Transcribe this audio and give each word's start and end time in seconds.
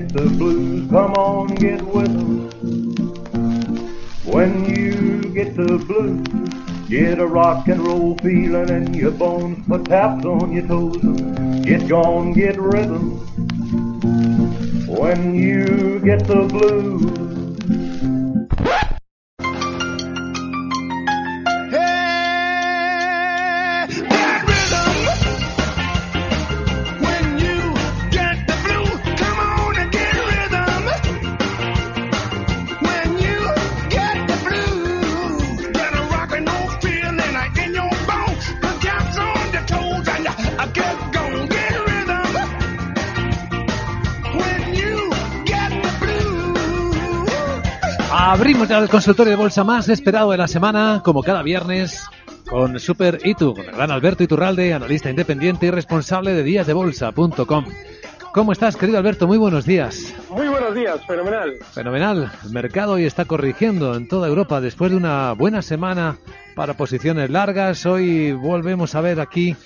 Get 0.00 0.12
the 0.14 0.30
blues, 0.30 0.90
come 0.90 1.12
on, 1.12 1.46
get 1.56 1.82
with 1.82 2.08
with 2.08 2.08
'em. 2.08 2.94
When 4.24 4.64
you 4.64 5.30
get 5.34 5.54
the 5.56 5.76
blues, 5.88 6.26
get 6.88 7.18
a 7.18 7.26
rock 7.26 7.68
and 7.68 7.86
roll 7.86 8.16
feeling 8.22 8.70
in 8.70 8.94
your 8.94 9.10
bones, 9.10 9.58
put 9.68 9.84
taps 9.84 10.24
on 10.24 10.52
your 10.52 10.66
toes, 10.66 11.02
get 11.64 11.86
gone, 11.86 12.32
get 12.32 12.58
rhythm. 12.58 13.18
When 14.86 15.34
you 15.34 16.00
get 16.02 16.26
the 16.26 16.46
blues. 16.54 17.29
Ya 48.70 48.78
el 48.78 48.88
consultorio 48.88 49.32
de 49.32 49.36
bolsa 49.36 49.64
más 49.64 49.88
esperado 49.88 50.30
de 50.30 50.36
la 50.36 50.46
semana, 50.46 51.02
como 51.04 51.24
cada 51.24 51.42
viernes, 51.42 52.08
con 52.48 52.78
Super 52.78 53.18
Itu, 53.24 53.52
con 53.52 53.64
el 53.64 53.72
gran 53.72 53.90
Alberto 53.90 54.22
Iturralde, 54.22 54.72
analista 54.72 55.10
independiente 55.10 55.66
y 55.66 55.72
responsable 55.72 56.34
de 56.34 56.44
díasdebolsa.com. 56.44 57.64
¿Cómo 58.32 58.52
estás, 58.52 58.76
querido 58.76 58.98
Alberto? 58.98 59.26
Muy 59.26 59.38
buenos 59.38 59.64
días. 59.64 60.14
Muy 60.28 60.46
buenos 60.46 60.72
días, 60.72 61.04
fenomenal. 61.04 61.54
Fenomenal. 61.72 62.30
El 62.44 62.50
mercado 62.52 62.92
hoy 62.92 63.06
está 63.06 63.24
corrigiendo 63.24 63.96
en 63.96 64.06
toda 64.06 64.28
Europa 64.28 64.60
después 64.60 64.92
de 64.92 64.98
una 64.98 65.32
buena 65.32 65.62
semana 65.62 66.18
para 66.54 66.74
posiciones 66.74 67.28
largas. 67.28 67.84
Hoy 67.86 68.30
volvemos 68.30 68.94
a 68.94 69.00
ver 69.00 69.20
aquí 69.20 69.56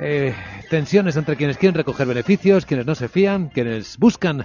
eh, 0.00 0.34
tensiones 0.68 1.16
entre 1.16 1.36
quienes 1.36 1.58
quieren 1.58 1.76
recoger 1.76 2.08
beneficios, 2.08 2.66
quienes 2.66 2.86
no 2.86 2.96
se 2.96 3.08
fían, 3.08 3.50
quienes 3.50 3.98
buscan 3.98 4.44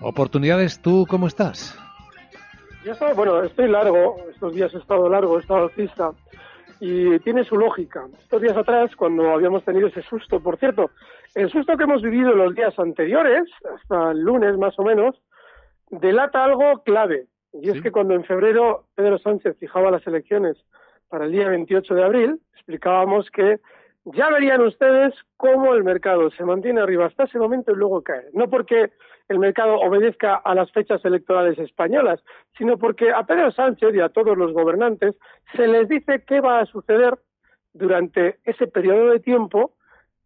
oportunidades. 0.00 0.80
¿Tú 0.80 1.04
cómo 1.06 1.26
estás? 1.26 1.76
Yo 2.84 2.92
estoy, 2.92 3.12
bueno, 3.14 3.42
estoy 3.42 3.68
largo, 3.68 4.16
estos 4.30 4.54
días 4.54 4.72
he 4.72 4.78
estado 4.78 5.06
largo, 5.10 5.36
he 5.36 5.40
estado 5.40 5.64
alcista 5.64 6.12
y 6.80 7.18
tiene 7.18 7.44
su 7.44 7.58
lógica. 7.58 8.06
Estos 8.18 8.40
días 8.40 8.56
atrás, 8.56 8.96
cuando 8.96 9.30
habíamos 9.32 9.62
tenido 9.64 9.88
ese 9.88 10.00
susto, 10.00 10.40
por 10.40 10.56
cierto, 10.56 10.90
el 11.34 11.50
susto 11.50 11.76
que 11.76 11.84
hemos 11.84 12.00
vivido 12.00 12.32
los 12.32 12.54
días 12.54 12.78
anteriores, 12.78 13.42
hasta 13.74 14.12
el 14.12 14.20
lunes 14.20 14.56
más 14.56 14.78
o 14.78 14.82
menos, 14.82 15.14
delata 15.90 16.42
algo 16.42 16.82
clave. 16.82 17.26
Y 17.52 17.68
es 17.68 17.82
que 17.82 17.92
cuando 17.92 18.14
en 18.14 18.24
febrero 18.24 18.86
Pedro 18.94 19.18
Sánchez 19.18 19.58
fijaba 19.58 19.90
las 19.90 20.06
elecciones 20.06 20.56
para 21.10 21.26
el 21.26 21.32
día 21.32 21.48
28 21.48 21.94
de 21.94 22.02
abril, 22.02 22.40
explicábamos 22.54 23.30
que 23.30 23.60
ya 24.04 24.30
verían 24.30 24.62
ustedes 24.62 25.12
cómo 25.36 25.74
el 25.74 25.84
mercado 25.84 26.30
se 26.30 26.44
mantiene 26.44 26.80
arriba 26.80 27.06
hasta 27.06 27.24
ese 27.24 27.38
momento 27.38 27.72
y 27.72 27.76
luego 27.76 28.02
cae. 28.02 28.24
No 28.32 28.48
porque 28.48 28.90
el 29.30 29.38
mercado 29.38 29.76
obedezca 29.76 30.34
a 30.34 30.56
las 30.56 30.72
fechas 30.72 31.04
electorales 31.04 31.56
españolas, 31.58 32.20
sino 32.58 32.78
porque 32.78 33.12
a 33.12 33.22
Pedro 33.22 33.52
Sánchez 33.52 33.94
y 33.94 34.00
a 34.00 34.08
todos 34.08 34.36
los 34.36 34.52
gobernantes 34.52 35.14
se 35.54 35.68
les 35.68 35.88
dice 35.88 36.24
qué 36.26 36.40
va 36.40 36.58
a 36.58 36.66
suceder 36.66 37.16
durante 37.72 38.40
ese 38.44 38.66
periodo 38.66 39.12
de 39.12 39.20
tiempo 39.20 39.74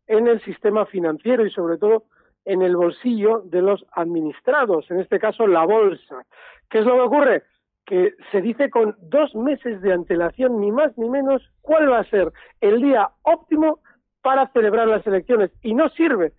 en 0.07 0.27
el 0.27 0.43
sistema 0.43 0.87
financiero 0.87 1.45
y 1.45 1.51
sobre 1.51 1.77
todo 1.77 2.05
en 2.47 2.63
el 2.63 2.77
bolsillo 2.77 3.43
de 3.45 3.61
los 3.61 3.85
administrados, 3.93 4.91
en 4.91 5.01
este 5.01 5.19
caso 5.19 5.47
la 5.47 5.67
bolsa. 5.67 6.25
¿Qué 6.71 6.79
es 6.79 6.87
lo 6.87 6.95
que 6.95 7.01
ocurre? 7.01 7.43
Que 7.85 8.15
se 8.33 8.41
dice 8.41 8.71
con 8.71 8.97
dos 9.03 9.35
meses 9.35 9.83
de 9.83 9.93
antelación, 9.93 10.63
ni 10.63 10.73
más 10.73 10.97
ni 10.97 11.11
menos, 11.11 11.43
cuál 11.61 11.91
va 11.93 11.99
a 11.99 12.11
ser 12.11 12.33
el 12.63 12.81
día 12.81 13.11
óptimo 13.21 13.81
para 14.23 14.49
celebrar 14.53 14.89
las 14.89 15.07
elecciones. 15.07 15.51
Y 15.61 15.75
no 15.75 15.91
sirve 15.91 16.33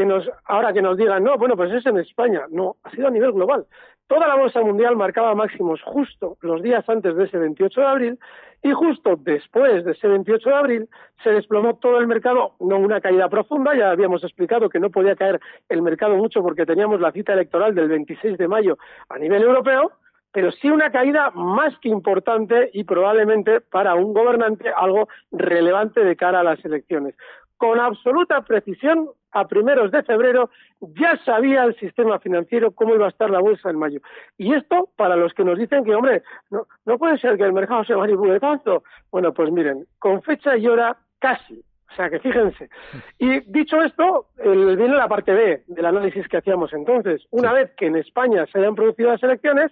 que 0.00 0.06
nos, 0.06 0.30
ahora 0.46 0.72
que 0.72 0.80
nos 0.80 0.96
digan, 0.96 1.22
no, 1.22 1.36
bueno, 1.36 1.56
pues 1.56 1.70
es 1.72 1.84
en 1.84 1.98
España. 1.98 2.46
No, 2.48 2.76
ha 2.84 2.90
sido 2.90 3.08
a 3.08 3.10
nivel 3.10 3.32
global. 3.32 3.66
Toda 4.06 4.26
la 4.26 4.34
bolsa 4.34 4.62
mundial 4.62 4.96
marcaba 4.96 5.34
máximos 5.34 5.82
justo 5.82 6.38
los 6.40 6.62
días 6.62 6.88
antes 6.88 7.14
de 7.14 7.24
ese 7.24 7.36
28 7.36 7.80
de 7.82 7.86
abril 7.86 8.18
y 8.62 8.72
justo 8.72 9.16
después 9.18 9.84
de 9.84 9.92
ese 9.92 10.08
28 10.08 10.48
de 10.48 10.56
abril 10.56 10.88
se 11.22 11.32
desplomó 11.32 11.76
todo 11.76 11.98
el 11.98 12.06
mercado, 12.06 12.54
no 12.60 12.78
una 12.78 13.02
caída 13.02 13.28
profunda, 13.28 13.76
ya 13.76 13.90
habíamos 13.90 14.24
explicado 14.24 14.70
que 14.70 14.80
no 14.80 14.88
podía 14.88 15.16
caer 15.16 15.38
el 15.68 15.82
mercado 15.82 16.16
mucho 16.16 16.40
porque 16.40 16.64
teníamos 16.64 16.98
la 16.98 17.12
cita 17.12 17.34
electoral 17.34 17.74
del 17.74 17.88
26 17.88 18.38
de 18.38 18.48
mayo 18.48 18.78
a 19.10 19.18
nivel 19.18 19.42
europeo, 19.42 19.92
pero 20.32 20.50
sí 20.50 20.70
una 20.70 20.90
caída 20.90 21.30
más 21.32 21.76
que 21.80 21.90
importante 21.90 22.70
y 22.72 22.84
probablemente 22.84 23.60
para 23.60 23.94
un 23.94 24.14
gobernante 24.14 24.70
algo 24.74 25.08
relevante 25.30 26.02
de 26.02 26.16
cara 26.16 26.40
a 26.40 26.44
las 26.44 26.64
elecciones. 26.64 27.14
Con 27.60 27.78
absoluta 27.78 28.40
precisión, 28.40 29.10
a 29.32 29.46
primeros 29.46 29.90
de 29.90 30.02
febrero 30.02 30.48
ya 30.80 31.18
sabía 31.26 31.64
el 31.64 31.76
sistema 31.76 32.18
financiero 32.18 32.70
cómo 32.70 32.94
iba 32.94 33.04
a 33.04 33.10
estar 33.10 33.28
la 33.28 33.40
bolsa 33.40 33.68
en 33.68 33.78
mayo. 33.78 34.00
Y 34.38 34.54
esto, 34.54 34.88
para 34.96 35.14
los 35.14 35.34
que 35.34 35.44
nos 35.44 35.58
dicen 35.58 35.84
que, 35.84 35.94
hombre, 35.94 36.22
no, 36.50 36.66
no 36.86 36.96
puede 36.96 37.18
ser 37.18 37.36
que 37.36 37.44
el 37.44 37.52
mercado 37.52 37.84
se 37.84 37.94
manipule 37.94 38.40
tanto. 38.40 38.82
Bueno, 39.10 39.34
pues 39.34 39.52
miren, 39.52 39.84
con 39.98 40.22
fecha 40.22 40.56
y 40.56 40.66
hora 40.68 40.96
casi. 41.18 41.62
O 41.90 41.94
sea, 41.96 42.08
que 42.08 42.18
fíjense. 42.20 42.70
Y 43.18 43.40
dicho 43.40 43.82
esto, 43.82 44.28
el, 44.38 44.78
viene 44.78 44.96
la 44.96 45.08
parte 45.08 45.34
B 45.34 45.64
del 45.66 45.84
análisis 45.84 46.26
que 46.28 46.38
hacíamos 46.38 46.72
entonces. 46.72 47.26
Una 47.30 47.52
vez 47.52 47.72
que 47.76 47.88
en 47.88 47.96
España 47.96 48.46
se 48.46 48.58
hayan 48.58 48.74
producido 48.74 49.10
las 49.10 49.22
elecciones, 49.22 49.70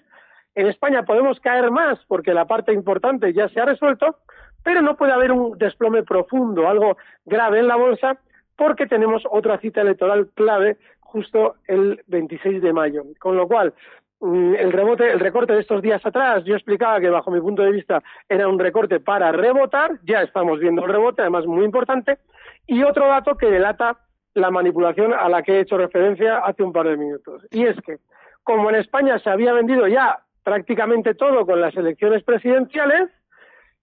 en 0.54 0.66
España 0.66 1.04
podemos 1.04 1.40
caer 1.40 1.70
más 1.70 2.04
porque 2.06 2.34
la 2.34 2.46
parte 2.46 2.74
importante 2.74 3.32
ya 3.32 3.48
se 3.48 3.60
ha 3.60 3.64
resuelto, 3.64 4.18
pero 4.68 4.82
no 4.82 4.98
puede 4.98 5.12
haber 5.12 5.32
un 5.32 5.56
desplome 5.56 6.02
profundo, 6.02 6.68
algo 6.68 6.98
grave 7.24 7.60
en 7.60 7.68
la 7.68 7.76
bolsa, 7.76 8.18
porque 8.54 8.86
tenemos 8.86 9.22
otra 9.30 9.58
cita 9.60 9.80
electoral 9.80 10.28
clave 10.34 10.76
justo 11.00 11.54
el 11.68 12.02
26 12.06 12.60
de 12.60 12.74
mayo. 12.74 13.02
Con 13.18 13.38
lo 13.38 13.48
cual, 13.48 13.72
mm, 14.20 14.56
el 14.56 14.70
rebote, 14.70 15.10
el 15.10 15.20
recorte 15.20 15.54
de 15.54 15.60
estos 15.60 15.80
días 15.80 16.04
atrás, 16.04 16.44
yo 16.44 16.54
explicaba 16.54 17.00
que 17.00 17.08
bajo 17.08 17.30
mi 17.30 17.40
punto 17.40 17.62
de 17.62 17.72
vista 17.72 18.02
era 18.28 18.46
un 18.46 18.58
recorte 18.58 19.00
para 19.00 19.32
rebotar, 19.32 19.92
ya 20.02 20.20
estamos 20.20 20.60
viendo 20.60 20.84
el 20.84 20.92
rebote, 20.92 21.22
además 21.22 21.46
muy 21.46 21.64
importante, 21.64 22.18
y 22.66 22.82
otro 22.82 23.08
dato 23.08 23.38
que 23.38 23.50
delata 23.50 23.96
la 24.34 24.50
manipulación 24.50 25.14
a 25.14 25.30
la 25.30 25.42
que 25.42 25.52
he 25.52 25.60
hecho 25.60 25.78
referencia 25.78 26.40
hace 26.40 26.62
un 26.62 26.74
par 26.74 26.88
de 26.88 26.98
minutos. 26.98 27.42
Y 27.50 27.64
es 27.64 27.76
que, 27.86 28.00
como 28.44 28.68
en 28.68 28.76
España 28.76 29.18
se 29.18 29.30
había 29.30 29.54
vendido 29.54 29.88
ya 29.88 30.18
prácticamente 30.44 31.14
todo 31.14 31.46
con 31.46 31.58
las 31.58 31.74
elecciones 31.74 32.22
presidenciales, 32.22 33.08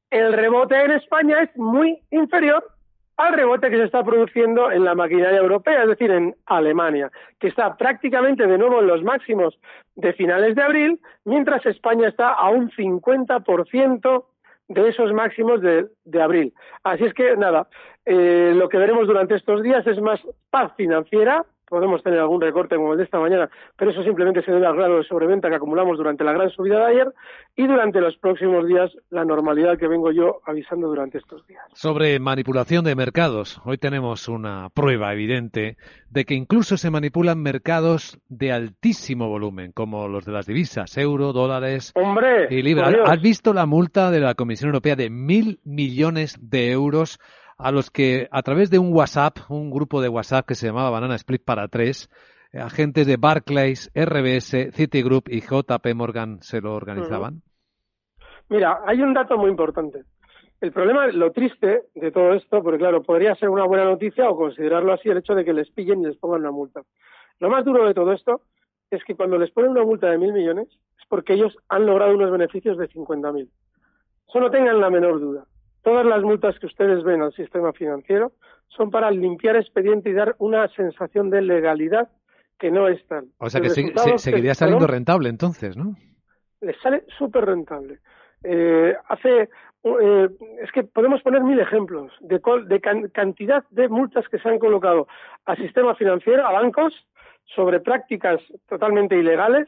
el 0.09 0.33
rebote 0.33 0.75
en 0.81 0.91
España 0.91 1.41
es 1.41 1.55
muy 1.57 1.99
inferior 2.11 2.63
al 3.17 3.33
rebote 3.33 3.69
que 3.69 3.77
se 3.77 3.85
está 3.85 4.03
produciendo 4.03 4.71
en 4.71 4.83
la 4.83 4.93
maquinaria 4.93 5.39
europea, 5.39 5.83
es 5.83 5.89
decir, 5.89 6.11
en 6.11 6.35
Alemania, 6.45 7.11
que 7.39 7.47
está 7.47 7.75
prácticamente 7.77 8.45
de 8.45 8.57
nuevo 8.57 8.81
en 8.81 8.87
los 8.87 9.03
máximos 9.03 9.57
de 9.95 10.13
finales 10.13 10.55
de 10.55 10.61
abril, 10.63 10.99
mientras 11.23 11.65
España 11.65 12.09
está 12.09 12.33
a 12.33 12.49
un 12.49 12.69
50% 12.71 14.25
de 14.67 14.89
esos 14.89 15.13
máximos 15.13 15.61
de, 15.61 15.87
abril. 16.21 16.53
Así 16.83 17.05
es 17.05 17.13
que, 17.13 17.37
nada, 17.37 17.67
eh, 18.05 18.53
lo 18.55 18.67
que 18.67 18.77
veremos 18.77 19.07
durante 19.07 19.35
estos 19.35 19.63
días 19.63 19.85
es 19.87 20.01
más 20.01 20.19
paz 20.49 20.73
financiera, 20.75 21.45
podemos 21.67 22.03
tener 22.03 22.19
algún 22.19 22.41
recorte 22.41 22.75
como 22.75 22.93
el 22.93 22.97
de 22.97 23.05
esta 23.05 23.19
mañana, 23.19 23.49
pero 23.77 23.91
eso 23.91 24.03
simplemente 24.03 24.43
se 24.43 24.51
debe 24.51 24.65
al 24.65 24.75
grado 24.75 24.97
de 24.97 25.03
sobreventa 25.03 25.49
que 25.49 25.55
acumulamos 25.55 25.97
durante 25.97 26.23
la 26.23 26.33
gran 26.33 26.49
subida 26.49 26.79
de 26.79 26.85
ayer 26.85 27.13
y 27.55 27.67
durante 27.67 27.99
los 28.01 28.15
próximos 28.17 28.67
días 28.67 28.91
la 29.09 29.25
normalidad 29.25 29.77
que 29.77 29.87
vengo 29.87 30.11
yo 30.11 30.41
avisando 30.45 30.87
durante 30.87 31.17
estos 31.17 31.45
días. 31.47 31.63
Sobre 31.73 32.19
manipulación 32.19 32.85
de 32.85 32.95
mercados, 32.95 33.61
hoy 33.65 33.77
tenemos 33.77 34.27
una 34.27 34.69
prueba 34.73 35.13
evidente 35.13 35.77
de 36.09 36.25
que 36.25 36.33
incluso 36.33 36.77
se 36.77 36.91
manipulan 36.91 37.41
mercados 37.41 38.19
de 38.29 38.51
altísimo 38.51 39.27
volumen, 39.27 39.71
como 39.71 40.07
los 40.07 40.25
de 40.25 40.31
las 40.31 40.45
divisas, 40.45 40.97
euro, 40.97 41.33
dólares 41.33 41.93
y 42.49 42.61
libras. 42.61 42.95
¿Has 43.05 43.21
visto 43.21 43.53
la 43.53 43.65
multa 43.65 44.11
de 44.11 44.19
la 44.19 44.35
Comisión 44.35 44.69
Europea 44.69 44.95
de 44.95 45.09
mil 45.09 45.59
millones 45.63 46.37
de 46.41 46.71
euros? 46.71 47.19
A 47.57 47.71
los 47.71 47.89
que 47.89 48.27
a 48.31 48.41
través 48.41 48.69
de 48.69 48.79
un 48.79 48.93
WhatsApp, 48.93 49.37
un 49.49 49.71
grupo 49.71 50.01
de 50.01 50.09
WhatsApp 50.09 50.45
que 50.45 50.55
se 50.55 50.67
llamaba 50.67 50.89
Banana 50.89 51.15
Split 51.15 51.43
para 51.43 51.67
tres, 51.67 52.09
agentes 52.53 53.07
de 53.07 53.17
Barclays, 53.17 53.91
RBS, 53.93 54.71
Citigroup 54.73 55.29
y 55.29 55.41
JP 55.41 55.93
Morgan 55.95 56.41
se 56.41 56.61
lo 56.61 56.73
organizaban? 56.73 57.41
Mira, 58.49 58.79
hay 58.85 59.01
un 59.01 59.13
dato 59.13 59.37
muy 59.37 59.49
importante. 59.49 60.03
El 60.61 60.71
problema, 60.71 61.07
lo 61.07 61.31
triste 61.31 61.83
de 61.93 62.11
todo 62.11 62.33
esto, 62.33 62.63
porque 62.63 62.79
claro, 62.79 63.03
podría 63.03 63.35
ser 63.35 63.49
una 63.49 63.65
buena 63.65 63.85
noticia 63.85 64.29
o 64.29 64.37
considerarlo 64.37 64.93
así 64.93 65.09
el 65.09 65.17
hecho 65.17 65.35
de 65.35 65.43
que 65.43 65.53
les 65.53 65.69
pillen 65.71 66.01
y 66.01 66.05
les 66.05 66.17
pongan 66.17 66.41
una 66.41 66.51
multa. 66.51 66.81
Lo 67.39 67.49
más 67.49 67.65
duro 67.65 67.85
de 67.85 67.93
todo 67.93 68.13
esto 68.13 68.41
es 68.89 69.03
que 69.03 69.15
cuando 69.15 69.37
les 69.37 69.51
ponen 69.51 69.71
una 69.71 69.83
multa 69.83 70.09
de 70.09 70.17
mil 70.17 70.31
millones 70.31 70.67
es 70.69 71.05
porque 71.09 71.33
ellos 71.33 71.55
han 71.67 71.85
logrado 71.85 72.13
unos 72.13 72.31
beneficios 72.31 72.77
de 72.77 72.87
50.000. 72.87 73.49
Eso 74.27 74.39
no 74.39 74.49
tengan 74.49 74.79
la 74.79 74.89
menor 74.89 75.19
duda. 75.19 75.45
Todas 75.85 76.03
las 76.03 76.23
multas 76.23 76.57
que 76.57 76.65
ustedes 76.65 77.03
ven 77.03 77.21
al 77.21 77.31
sistema 77.33 77.71
financiero 77.71 78.31
son 78.69 78.89
para 78.89 79.11
limpiar 79.11 79.55
expediente 79.55 80.09
y 80.09 80.13
dar 80.13 80.35
una 80.39 80.67
sensación 80.69 81.29
de 81.29 81.43
legalidad 81.43 82.09
que 82.57 82.71
no 82.71 82.87
es 82.87 83.05
tal. 83.07 83.25
O 83.37 83.51
sea 83.51 83.61
que 83.61 83.69
seguiría 83.69 84.55
saliendo 84.55 84.87
rentable 84.87 85.29
entonces, 85.29 85.77
¿no? 85.77 85.95
Les 86.61 86.75
sale 86.81 87.03
súper 87.19 87.45
rentable. 87.45 87.99
Eh, 88.43 88.95
hace 89.09 89.47
eh, 89.83 90.29
es 90.63 90.71
que 90.71 90.85
podemos 90.85 91.21
poner 91.21 91.43
mil 91.43 91.59
ejemplos 91.59 92.11
de, 92.19 92.41
de 92.65 93.11
cantidad 93.11 93.63
de 93.69 93.87
multas 93.87 94.27
que 94.29 94.39
se 94.39 94.49
han 94.49 94.57
colocado 94.57 95.07
al 95.45 95.57
sistema 95.57 95.93
financiero, 95.93 96.47
a 96.47 96.51
bancos, 96.51 96.95
sobre 97.55 97.79
prácticas 97.79 98.41
totalmente 98.67 99.15
ilegales 99.15 99.67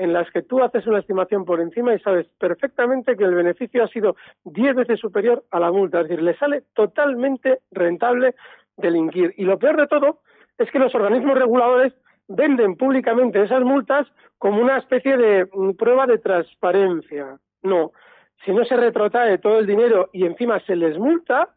en 0.00 0.12
las 0.12 0.30
que 0.30 0.42
tú 0.42 0.62
haces 0.62 0.86
una 0.86 1.00
estimación 1.00 1.44
por 1.44 1.60
encima 1.60 1.94
y 1.94 2.00
sabes 2.00 2.26
perfectamente 2.38 3.16
que 3.16 3.24
el 3.24 3.34
beneficio 3.34 3.84
ha 3.84 3.88
sido 3.88 4.16
diez 4.44 4.74
veces 4.74 4.98
superior 4.98 5.44
a 5.50 5.60
la 5.60 5.70
multa. 5.70 6.00
Es 6.00 6.08
decir, 6.08 6.22
le 6.22 6.36
sale 6.36 6.62
totalmente 6.74 7.60
rentable 7.70 8.34
delinquir. 8.76 9.34
Y 9.36 9.44
lo 9.44 9.58
peor 9.58 9.76
de 9.76 9.86
todo 9.86 10.20
es 10.58 10.70
que 10.70 10.78
los 10.78 10.94
organismos 10.94 11.38
reguladores 11.38 11.92
venden 12.28 12.76
públicamente 12.76 13.42
esas 13.42 13.62
multas 13.62 14.06
como 14.38 14.62
una 14.62 14.78
especie 14.78 15.16
de 15.16 15.46
mm, 15.52 15.72
prueba 15.72 16.06
de 16.06 16.18
transparencia. 16.18 17.38
No, 17.62 17.92
si 18.44 18.52
no 18.52 18.64
se 18.64 18.76
retrotrae 18.76 19.38
todo 19.38 19.58
el 19.58 19.66
dinero 19.66 20.08
y 20.12 20.24
encima 20.24 20.60
se 20.60 20.76
les 20.76 20.98
multa, 20.98 21.50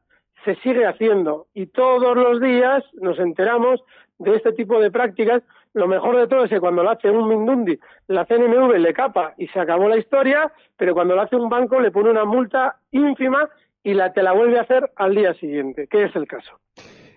se 0.44 0.56
sigue 0.56 0.86
haciendo. 0.86 1.48
Y 1.54 1.68
todos 1.68 2.18
los 2.18 2.42
días 2.42 2.84
nos 2.94 3.20
enteramos 3.20 3.82
de 4.20 4.36
este 4.36 4.52
tipo 4.52 4.82
de 4.82 4.92
prácticas. 4.92 5.44
Lo 5.74 5.88
mejor 5.88 6.18
de 6.18 6.28
todo 6.28 6.44
es 6.44 6.50
que 6.50 6.60
cuando 6.60 6.84
lo 6.84 6.92
hace 6.92 7.10
un 7.10 7.28
Mindundi, 7.28 7.80
la 8.08 8.26
CNMV 8.26 8.78
le 8.78 8.94
capa 8.94 9.34
y 9.38 9.48
se 9.48 9.60
acabó 9.60 9.90
la 9.90 9.98
historia, 9.98 10.52
pero 10.78 10.94
cuando 10.94 11.16
lo 11.16 11.22
hace 11.22 11.36
un 11.36 11.50
banco 11.50 11.80
le 11.80 11.92
pone 11.92 12.12
una 12.12 12.26
multa 12.26 12.78
ínfima 12.92 13.50
y 13.84 13.96
la, 13.96 14.14
te 14.14 14.22
la 14.22 14.34
vuelve 14.34 14.60
a 14.60 14.62
hacer 14.62 14.92
al 14.96 15.16
día 15.16 15.34
siguiente, 15.34 15.88
que 15.88 16.06
es 16.06 16.16
el 16.16 16.28
caso. 16.28 16.60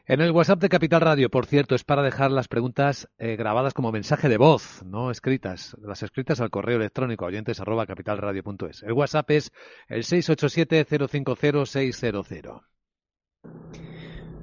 En 0.09 0.21
el 0.21 0.31
WhatsApp 0.31 0.61
de 0.61 0.69
Capital 0.69 1.01
Radio, 1.01 1.31
por 1.31 1.47
cierto, 1.47 1.75
es 1.75 1.83
para 1.83 2.03
dejar 2.03 2.31
las 2.31 2.47
preguntas 2.47 3.09
eh, 3.19 3.35
grabadas 3.35 3.75
como 3.75 3.91
mensaje 3.91 4.29
de 4.29 4.37
voz, 4.37 4.85
no 4.85 5.11
escritas. 5.11 5.77
Las 5.83 6.05
escritas 6.05 6.41
al 6.41 6.51
correo 6.51 6.77
electrónico 6.77 7.25
oyentes 7.25 7.61
arroba 7.61 7.87
capitalradio.es. 7.87 8.85
El 8.85 8.93
WhatsApp 8.93 9.29
es 9.33 9.51
el 9.89 10.05
687-050-600. 10.05 12.61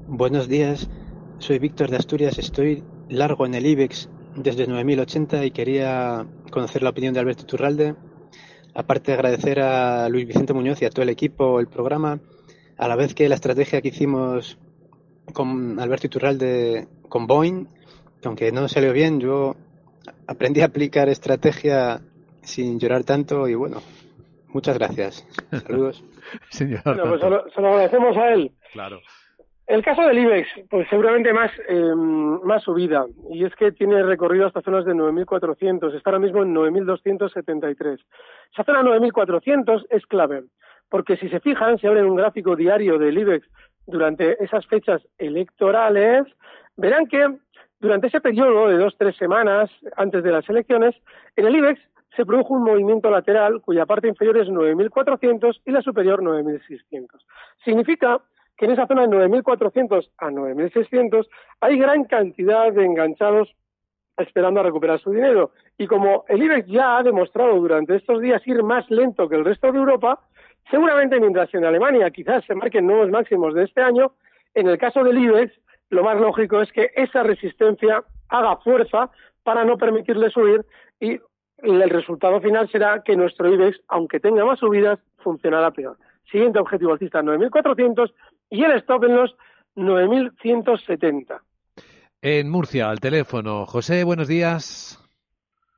Buenos 0.08 0.50
días, 0.50 0.90
soy 1.38 1.60
Víctor 1.60 1.90
de 1.90 1.96
Asturias, 1.96 2.38
estoy 2.38 2.84
largo 3.18 3.46
en 3.46 3.56
el 3.56 3.66
IBEX 3.66 4.10
desde 4.36 4.68
9080 4.68 5.46
y 5.46 5.52
quería 5.52 6.26
conocer 6.52 6.84
la 6.84 6.90
opinión 6.90 7.14
de 7.14 7.20
Alberto 7.20 7.46
Turralde. 7.46 7.96
Aparte 8.74 9.12
de 9.12 9.16
agradecer 9.16 9.60
a 9.60 10.10
Luis 10.10 10.28
Vicente 10.28 10.54
Muñoz 10.54 10.82
y 10.82 10.86
a 10.86 10.90
todo 10.90 11.04
el 11.04 11.10
equipo 11.10 11.60
el 11.60 11.68
programa, 11.68 12.20
a 12.78 12.88
la 12.88 12.96
vez 12.96 13.14
que 13.14 13.30
la 13.30 13.36
estrategia 13.36 13.82
que 13.82 13.90
hicimos 13.90 14.58
con 15.32 15.80
Alberto 15.80 16.08
Iturralde 16.08 16.88
con 17.08 17.28
Boeing, 17.28 17.66
que 18.22 18.28
aunque 18.28 18.52
no 18.52 18.68
salió 18.68 18.92
bien, 18.94 19.20
yo 19.20 19.56
aprendí 20.28 20.62
a 20.62 20.66
aplicar 20.66 21.08
estrategia 21.10 22.02
sin 22.42 22.80
llorar 22.80 23.04
tanto 23.04 23.48
y 23.48 23.54
bueno, 23.54 23.82
muchas 24.48 24.78
gracias. 24.78 25.28
Saludos. 25.68 26.04
Señor. 26.50 26.82
pues 26.84 27.22
se 27.54 27.62
lo 27.62 27.68
agradecemos 27.68 28.18
a 28.18 28.34
él. 28.34 28.52
Claro. 28.72 29.00
El 29.66 29.82
caso 29.82 30.02
del 30.02 30.20
IBEX, 30.20 30.48
pues 30.70 30.88
seguramente 30.90 31.32
más, 31.32 31.52
eh, 31.70 31.96
más 31.96 32.64
subida, 32.64 33.06
y 33.32 33.46
es 33.46 33.56
que 33.56 33.72
tiene 33.72 34.04
recorrido 34.04 34.46
hasta 34.46 34.62
zonas 34.62 34.84
de 34.84 34.94
9.400, 34.94 35.96
está 35.96 36.10
ahora 36.10 36.20
mismo 36.20 36.44
en 36.44 36.54
9.273. 36.54 38.00
Esa 38.52 38.64
zona 38.66 38.82
9.400 38.82 39.86
es 39.90 40.06
clave, 40.06 40.44
porque 40.90 41.16
si 41.16 41.30
se 41.30 41.40
fijan, 41.40 41.78
si 41.78 41.88
abren 41.88 42.06
un 42.06 42.18
gráfico 42.18 42.58
diario 42.58 43.00
del 43.00 43.18
IBEX 43.18 43.48
durante 43.88 44.44
esas 44.44 44.68
fechas 44.68 45.02
electorales, 45.18 46.26
verán 46.76 47.08
que 47.08 47.26
durante 47.80 48.08
ese 48.08 48.20
periodo 48.20 48.68
de 48.68 48.78
dos, 48.78 48.96
tres 48.98 49.16
semanas 49.16 49.72
antes 49.96 50.24
de 50.24 50.32
las 50.32 50.48
elecciones, 50.50 50.94
en 51.38 51.46
el 51.46 51.56
IBEX 51.56 51.80
se 52.16 52.26
produjo 52.26 52.54
un 52.54 52.64
movimiento 52.64 53.10
lateral 53.10 53.62
cuya 53.62 53.86
parte 53.86 54.08
inferior 54.08 54.38
es 54.38 54.48
9.400 54.48 55.62
y 55.66 55.72
la 55.72 55.82
superior 55.82 56.22
9.600. 56.22 57.08
Significa 57.64 58.22
que 58.58 58.66
en 58.66 58.72
esa 58.72 58.88
zona 58.88 59.08
de 59.08 59.08
9.400 59.08 60.10
a 60.18 60.30
9.600 60.30 61.28
hay 61.62 61.78
gran 61.78 62.06
cantidad 62.06 62.72
de 62.72 62.86
enganchados 62.86 63.56
esperando 64.18 64.60
a 64.60 64.64
recuperar 64.64 65.00
su 65.00 65.12
dinero. 65.12 65.52
Y 65.78 65.88
como 65.88 66.26
el 66.28 66.44
IBEX 66.44 66.68
ya 66.68 66.98
ha 66.98 67.04
demostrado 67.04 67.56
durante 67.56 67.96
estos 67.96 68.22
días 68.22 68.46
ir 68.48 68.62
más 68.64 68.90
lento 68.92 69.28
que 69.28 69.36
el 69.36 69.46
resto 69.46 69.72
de 69.72 69.80
Europa, 69.80 70.20
Seguramente 70.70 71.20
mientras 71.20 71.54
en 71.54 71.66
Alemania 71.66 72.10
quizás 72.12 72.44
se 72.46 72.56
marquen 72.56 72.88
nuevos 72.88 73.10
máximos 73.10 73.54
de 73.54 73.66
este 73.66 73.82
año, 73.82 74.14
en 74.54 74.68
el 74.68 74.78
caso 74.78 75.04
del 75.04 75.18
IBEX 75.18 75.54
lo 75.90 76.04
más 76.04 76.20
lógico 76.20 76.62
es 76.62 76.72
que 76.72 76.92
esa 76.96 77.24
resistencia 77.24 78.04
haga 78.30 78.58
fuerza 78.58 79.12
para 79.44 79.66
no 79.66 79.78
permitirle 79.78 80.30
subir 80.30 80.66
y 81.00 81.20
el 81.58 81.90
resultado 81.90 82.42
final 82.42 82.70
será 82.70 83.04
que 83.04 83.16
nuestro 83.16 83.54
IBEX, 83.54 83.80
aunque 83.88 84.20
tenga 84.20 84.44
más 84.46 84.60
subidas, 84.60 85.00
funcionará 85.18 85.72
peor. 85.72 85.98
Siguiente 86.32 86.60
objetivo 86.60 86.94
alcista 86.94 87.22
9.400 87.22 88.12
y 88.54 88.64
el 88.64 88.72
stop 88.74 89.06
en 89.06 89.16
los 89.16 89.36
9.170. 89.76 91.42
En 92.22 92.50
Murcia, 92.52 92.88
al 92.88 93.00
teléfono. 93.00 93.66
José, 93.66 94.04
buenos 94.04 94.28
días. 94.28 95.00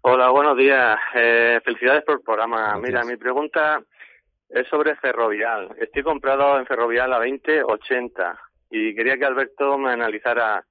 Hola, 0.02 0.30
buenos 0.30 0.58
días. 0.58 1.00
Eh, 1.16 1.62
felicidades 1.64 2.04
por 2.04 2.16
el 2.16 2.22
programa. 2.22 2.78
Mira, 2.78 3.06
mi 3.06 3.16
pregunta 3.16 3.82
es 4.50 4.68
sobre 4.68 4.96
Ferrovial. 4.98 5.70
Estoy 5.80 6.04
comprado 6.04 6.60
en 6.60 6.66
Ferrovial 6.66 7.14
a 7.14 7.20
20.80 7.20 8.38
y 8.72 8.94
quería 8.94 9.18
que 9.18 9.26
Alberto 9.26 9.78
me 9.78 9.92
analizara 9.92 10.66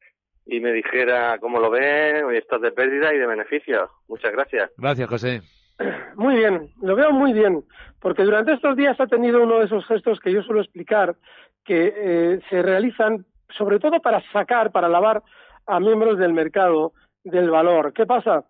y 0.45 0.61
me 0.61 0.73
dijera 0.73 1.39
cómo 1.41 1.59
lo 1.59 1.71
ve, 1.71 2.23
esto 2.37 2.59
de 2.59 2.71
pérdida 2.71 3.15
y 3.15 3.19
de 3.19 3.27
beneficios. 3.27 3.89
Muchas 4.09 4.31
gracias. 4.31 4.71
Gracias, 4.77 5.09
José. 5.09 5.41
Muy 6.17 6.37
bien, 6.37 6.69
lo 6.83 6.95
veo 6.95 7.11
muy 7.11 7.33
bien, 7.33 7.65
porque 8.01 8.23
durante 8.23 8.53
estos 8.53 8.77
días 8.77 9.01
ha 9.01 9.09
tenido 9.09 9.43
uno 9.43 9.59
de 9.59 9.65
esos 9.65 9.85
gestos 9.87 10.21
que 10.21 10.31
yo 10.31 10.43
suelo 10.43 10.61
explicar, 10.61 11.17
que 11.65 11.93
eh, 11.97 12.41
se 12.51 12.63
realizan 12.63 13.25
sobre 13.49 13.79
todo 13.79 14.01
para 14.01 14.23
sacar, 14.33 14.73
para 14.73 14.89
lavar 14.89 15.23
a 15.67 15.81
miembros 15.81 16.19
del 16.19 16.33
mercado 16.33 16.93
del 17.23 17.51
valor. 17.51 17.93
¿Qué 17.93 18.07
pasa? 18.07 18.45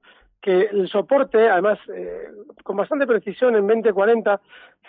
que 0.45 0.69
el 0.71 0.91
soporte, 0.91 1.49
además, 1.49 1.79
eh, 1.89 2.29
con 2.65 2.77
bastante 2.77 3.07
precisión 3.07 3.57
en 3.57 3.67
2040, 3.67 4.39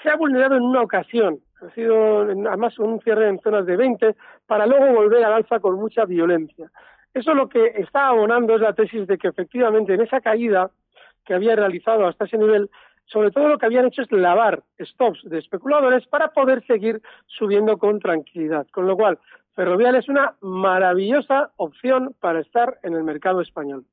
se 0.03 0.09
ha 0.09 0.17
vulnerado 0.17 0.57
en 0.57 0.63
una 0.63 0.81
ocasión. 0.81 1.39
Ha 1.61 1.73
sido, 1.73 2.23
además, 2.23 2.77
un 2.77 2.99
cierre 2.99 3.29
en 3.29 3.39
zonas 3.39 3.65
de 3.65 3.77
20 3.77 4.17
para 4.45 4.65
luego 4.65 4.93
volver 4.93 5.23
al 5.23 5.31
alza 5.31 5.61
con 5.61 5.75
mucha 5.75 6.03
violencia. 6.03 6.69
Eso 7.13 7.33
lo 7.33 7.47
que 7.47 7.67
está 7.67 8.09
abonando 8.09 8.55
es 8.55 8.61
la 8.61 8.73
tesis 8.73 9.07
de 9.07 9.17
que 9.17 9.29
efectivamente 9.29 9.93
en 9.93 10.01
esa 10.01 10.19
caída 10.19 10.71
que 11.23 11.33
había 11.33 11.55
realizado 11.55 12.05
hasta 12.05 12.25
ese 12.25 12.37
nivel, 12.37 12.69
sobre 13.05 13.31
todo 13.31 13.47
lo 13.47 13.57
que 13.57 13.65
habían 13.65 13.85
hecho 13.85 14.01
es 14.01 14.11
lavar 14.11 14.63
stops 14.79 15.21
de 15.23 15.39
especuladores 15.39 16.07
para 16.07 16.29
poder 16.33 16.65
seguir 16.65 17.01
subiendo 17.27 17.77
con 17.77 17.99
tranquilidad. 17.99 18.67
Con 18.71 18.87
lo 18.87 18.95
cual, 18.95 19.19
Ferrovial 19.53 19.95
es 19.95 20.09
una 20.09 20.35
maravillosa 20.41 21.51
opción 21.57 22.15
para 22.19 22.41
estar 22.41 22.79
en 22.83 22.93
el 22.93 23.03
mercado 23.03 23.41
español. 23.41 23.85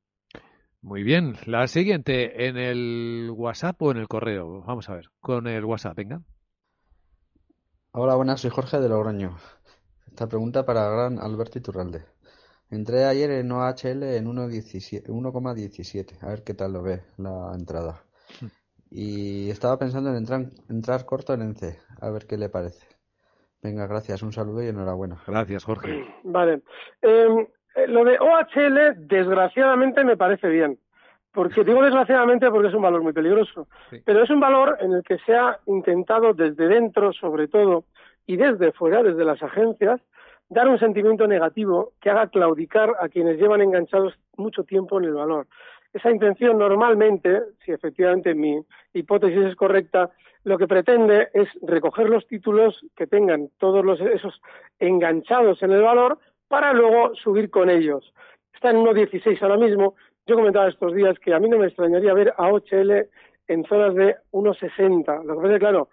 Muy 0.81 1.05
bien. 1.05 1.35
La 1.47 1.69
siguiente, 1.69 2.49
¿en 2.49 2.57
el 2.57 3.31
WhatsApp 3.33 3.81
o 3.81 3.93
en 3.93 3.99
el 3.99 4.09
correo? 4.09 4.63
Vamos 4.67 4.89
a 4.89 4.95
ver, 4.95 5.11
con 5.21 5.47
el 5.47 5.65
WhatsApp, 5.65 5.97
venga. 5.97 6.21
Hola, 7.93 8.17
buenas, 8.17 8.41
soy 8.41 8.51
Jorge 8.51 8.81
de 8.81 8.89
Logroño. 8.89 9.37
Esta 10.07 10.27
pregunta 10.27 10.65
para 10.65 10.89
gran 10.89 11.19
Alberto 11.21 11.59
Iturralde. 11.59 12.05
Entré 12.71 13.05
ayer 13.05 13.31
en 13.31 13.53
OHL 13.53 14.03
en 14.03 14.27
1,17. 14.27 16.23
A 16.23 16.29
ver 16.29 16.43
qué 16.43 16.55
tal 16.55 16.73
lo 16.73 16.83
ve 16.83 17.03
la 17.19 17.53
entrada. 17.55 18.03
Y 18.95 19.49
estaba 19.49 19.79
pensando 19.79 20.11
en 20.11 20.17
entrar, 20.17 20.41
entrar 20.69 21.07
corto 21.07 21.33
en 21.33 21.43
ENCE. 21.43 21.79
A 22.01 22.11
ver 22.11 22.27
qué 22.27 22.37
le 22.37 22.51
parece. 22.51 22.87
Venga, 23.63 23.87
gracias. 23.87 24.23
Un 24.23 24.33
saludo 24.33 24.63
y 24.63 24.69
enhorabuena. 24.69 25.23
Gracias, 25.27 25.65
Jorge. 25.65 26.05
Vale. 26.25 26.61
Eh, 27.01 27.49
eh, 27.75 27.87
lo 27.87 28.05
de 28.05 28.19
OHL, 28.19 29.07
desgraciadamente, 29.07 30.05
me 30.05 30.17
parece 30.17 30.49
bien. 30.49 30.79
Porque 31.33 31.65
digo 31.65 31.83
desgraciadamente 31.83 32.51
porque 32.51 32.69
es 32.69 32.75
un 32.75 32.83
valor 32.83 33.03
muy 33.03 33.15
peligroso. 33.15 33.67
Pero 34.05 34.25
es 34.25 34.29
un 34.29 34.41
valor 34.41 34.77
en 34.81 34.93
el 34.93 35.03
que 35.03 35.17
se 35.25 35.35
ha 35.35 35.59
intentado 35.65 36.35
desde 36.35 36.69
dentro, 36.69 37.15
sobre 37.15 37.49
todo, 37.49 37.85
y 38.27 38.37
desde 38.37 38.73
fuera, 38.73 39.03
desde 39.03 39.25
las 39.25 39.43
agencias, 39.43 40.03
dar 40.51 40.69
un 40.69 40.79
sentimiento 40.79 41.27
negativo 41.27 41.93
que 42.01 42.11
haga 42.11 42.27
claudicar 42.27 42.95
a 43.01 43.09
quienes 43.09 43.39
llevan 43.39 43.63
enganchados 43.63 44.19
mucho 44.37 44.65
tiempo 44.65 44.99
en 44.99 45.07
el 45.07 45.15
valor. 45.15 45.47
Esa 45.93 46.11
intención 46.11 46.59
normalmente, 46.59 47.43
si 47.65 47.73
efectivamente 47.73 48.35
mi 48.35 48.59
hipótesis 48.95 49.45
es 49.45 49.57
correcta, 49.57 50.11
lo 50.45 50.59
que 50.59 50.67
pretende 50.67 51.29
es 51.35 51.49
recoger 51.63 52.09
los 52.09 52.27
títulos 52.27 52.85
que 52.97 53.07
tengan 53.07 53.51
todos 53.59 53.85
los, 53.85 54.01
esos 54.01 54.41
enganchados 54.79 55.63
en 55.63 55.73
el 55.73 55.83
valor 55.83 56.19
para 56.49 56.73
luego 56.73 57.15
subir 57.15 57.51
con 57.51 57.71
ellos. 57.71 58.13
Está 58.55 58.71
en 58.71 58.79
1.16 58.79 59.41
ahora 59.43 59.57
mismo. 59.57 59.95
Yo 60.27 60.37
comentaba 60.37 60.69
estos 60.69 60.95
días 60.95 61.19
que 61.19 61.35
a 61.35 61.39
mí 61.39 61.49
no 61.49 61.59
me 61.59 61.67
extrañaría 61.67 62.15
ver 62.15 62.35
a 62.37 62.49
HL 62.51 63.09
en 63.49 63.65
zonas 63.65 63.95
de 63.95 64.17
1.60. 64.33 65.25
Lo 65.25 65.35
que 65.35 65.43
pasa 65.43 65.55
es 65.55 65.61
claro, 65.61 65.89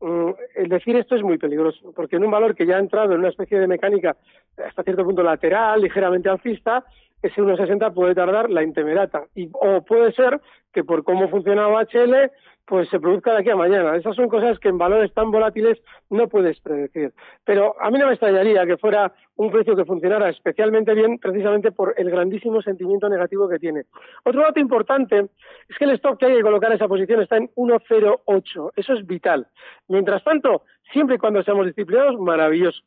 mm, 0.00 0.30
el 0.56 0.68
decir 0.68 0.96
esto 0.96 1.16
es 1.16 1.22
muy 1.22 1.38
peligroso, 1.38 1.92
porque 1.94 2.16
en 2.16 2.24
un 2.24 2.30
valor 2.30 2.54
que 2.54 2.66
ya 2.66 2.76
ha 2.76 2.80
entrado 2.80 3.12
en 3.12 3.20
una 3.20 3.28
especie 3.28 3.58
de 3.58 3.66
mecánica 3.66 4.16
hasta 4.56 4.82
cierto 4.82 5.04
punto 5.04 5.22
lateral, 5.22 5.80
ligeramente 5.80 6.28
alcista, 6.28 6.84
ese 7.28 7.42
1.60 7.42 7.92
puede 7.94 8.14
tardar 8.14 8.50
la 8.50 8.62
intemerata. 8.62 9.24
Y, 9.34 9.50
o 9.52 9.82
puede 9.82 10.12
ser 10.12 10.40
que 10.72 10.84
por 10.84 11.04
cómo 11.04 11.28
funcionaba 11.28 11.82
HL, 11.82 12.30
pues 12.66 12.88
se 12.88 12.98
produzca 12.98 13.32
de 13.32 13.38
aquí 13.38 13.50
a 13.50 13.56
mañana. 13.56 13.96
Esas 13.96 14.16
son 14.16 14.28
cosas 14.28 14.58
que 14.58 14.68
en 14.68 14.78
valores 14.78 15.12
tan 15.12 15.30
volátiles 15.30 15.78
no 16.10 16.28
puedes 16.28 16.58
predecir. 16.60 17.12
Pero 17.44 17.74
a 17.80 17.90
mí 17.90 17.98
no 17.98 18.06
me 18.06 18.12
extrañaría 18.12 18.66
que 18.66 18.76
fuera 18.76 19.12
un 19.36 19.50
precio 19.50 19.76
que 19.76 19.84
funcionara 19.84 20.30
especialmente 20.30 20.94
bien 20.94 21.18
precisamente 21.18 21.72
por 21.72 21.94
el 21.96 22.10
grandísimo 22.10 22.62
sentimiento 22.62 23.08
negativo 23.08 23.48
que 23.48 23.58
tiene. 23.58 23.84
Otro 24.24 24.42
dato 24.42 24.60
importante 24.60 25.26
es 25.68 25.78
que 25.78 25.84
el 25.84 25.92
stock 25.92 26.18
que 26.18 26.26
hay 26.26 26.36
que 26.36 26.42
colocar 26.42 26.70
en 26.70 26.76
esa 26.76 26.88
posición 26.88 27.20
está 27.20 27.36
en 27.36 27.50
1.08. 27.54 28.72
Eso 28.76 28.92
es 28.94 29.06
vital. 29.06 29.46
Mientras 29.88 30.24
tanto, 30.24 30.62
siempre 30.92 31.16
y 31.16 31.18
cuando 31.18 31.42
seamos 31.42 31.66
disciplinados, 31.66 32.18
maravilloso. 32.18 32.80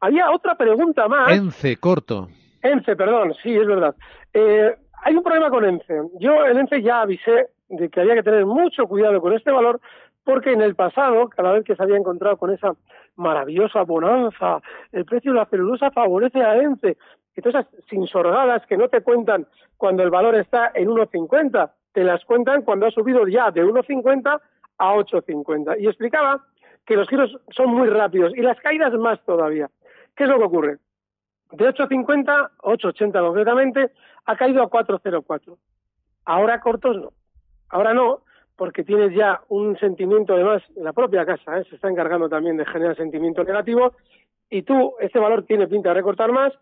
Había 0.00 0.30
otra 0.30 0.56
pregunta 0.56 1.06
más. 1.06 1.30
Ence, 1.32 1.76
corto. 1.76 2.28
ENCE, 2.62 2.96
perdón, 2.96 3.34
sí, 3.42 3.56
es 3.56 3.66
verdad. 3.66 3.94
Eh, 4.32 4.74
hay 5.02 5.14
un 5.14 5.22
problema 5.22 5.50
con 5.50 5.64
ENCE. 5.64 6.02
Yo 6.18 6.46
en 6.46 6.58
ENCE 6.58 6.82
ya 6.82 7.02
avisé 7.02 7.48
de 7.68 7.88
que 7.88 8.00
había 8.00 8.14
que 8.14 8.22
tener 8.22 8.46
mucho 8.46 8.86
cuidado 8.86 9.20
con 9.20 9.32
este 9.32 9.50
valor 9.50 9.80
porque 10.24 10.52
en 10.52 10.60
el 10.60 10.74
pasado, 10.74 11.28
cada 11.28 11.52
vez 11.52 11.64
que 11.64 11.74
se 11.74 11.82
había 11.82 11.96
encontrado 11.96 12.36
con 12.36 12.52
esa 12.52 12.74
maravillosa 13.16 13.82
bonanza, 13.82 14.60
el 14.92 15.04
precio 15.04 15.32
de 15.32 15.38
la 15.38 15.46
celulosa 15.46 15.90
favorece 15.90 16.42
a 16.42 16.56
ENCE. 16.56 16.96
Entonces, 17.34 17.66
sin 17.88 18.06
sorgadas 18.06 18.66
que 18.66 18.76
no 18.76 18.88
te 18.88 19.00
cuentan 19.00 19.46
cuando 19.76 20.02
el 20.02 20.10
valor 20.10 20.34
está 20.34 20.72
en 20.74 20.88
1,50, 20.88 21.70
te 21.92 22.04
las 22.04 22.24
cuentan 22.24 22.62
cuando 22.62 22.86
ha 22.86 22.90
subido 22.90 23.26
ya 23.26 23.50
de 23.50 23.64
1,50 23.64 24.40
a 24.78 24.94
8,50. 24.94 25.80
Y 25.80 25.86
explicaba 25.86 26.44
que 26.86 26.96
los 26.96 27.08
giros 27.08 27.38
son 27.50 27.70
muy 27.70 27.88
rápidos 27.88 28.32
y 28.36 28.42
las 28.42 28.60
caídas 28.60 28.92
más 28.94 29.20
todavía. 29.24 29.70
¿Qué 30.16 30.24
es 30.24 30.30
lo 30.30 30.38
que 30.38 30.44
ocurre? 30.44 30.78
De 31.52 31.68
8.50, 31.68 32.50
8.80 32.58 33.26
concretamente, 33.26 33.90
ha 34.26 34.36
caído 34.36 34.62
a 34.62 34.70
4.04. 34.70 35.56
Ahora 36.24 36.60
cortos 36.60 36.96
no. 36.96 37.12
Ahora 37.68 37.94
no, 37.94 38.22
porque 38.56 38.84
tienes 38.84 39.14
ya 39.14 39.40
un 39.48 39.78
sentimiento, 39.78 40.34
además, 40.34 40.62
la 40.76 40.92
propia 40.92 41.24
casa 41.24 41.58
¿eh? 41.58 41.64
se 41.68 41.76
está 41.76 41.88
encargando 41.88 42.28
también 42.28 42.56
de 42.56 42.66
generar 42.66 42.96
sentimiento 42.96 43.42
negativo, 43.42 43.94
y 44.50 44.62
tú, 44.62 44.94
este 45.00 45.18
valor 45.18 45.44
tiene 45.44 45.68
pinta 45.68 45.90
de 45.90 45.94
recortar 45.94 46.32
más, 46.32 46.52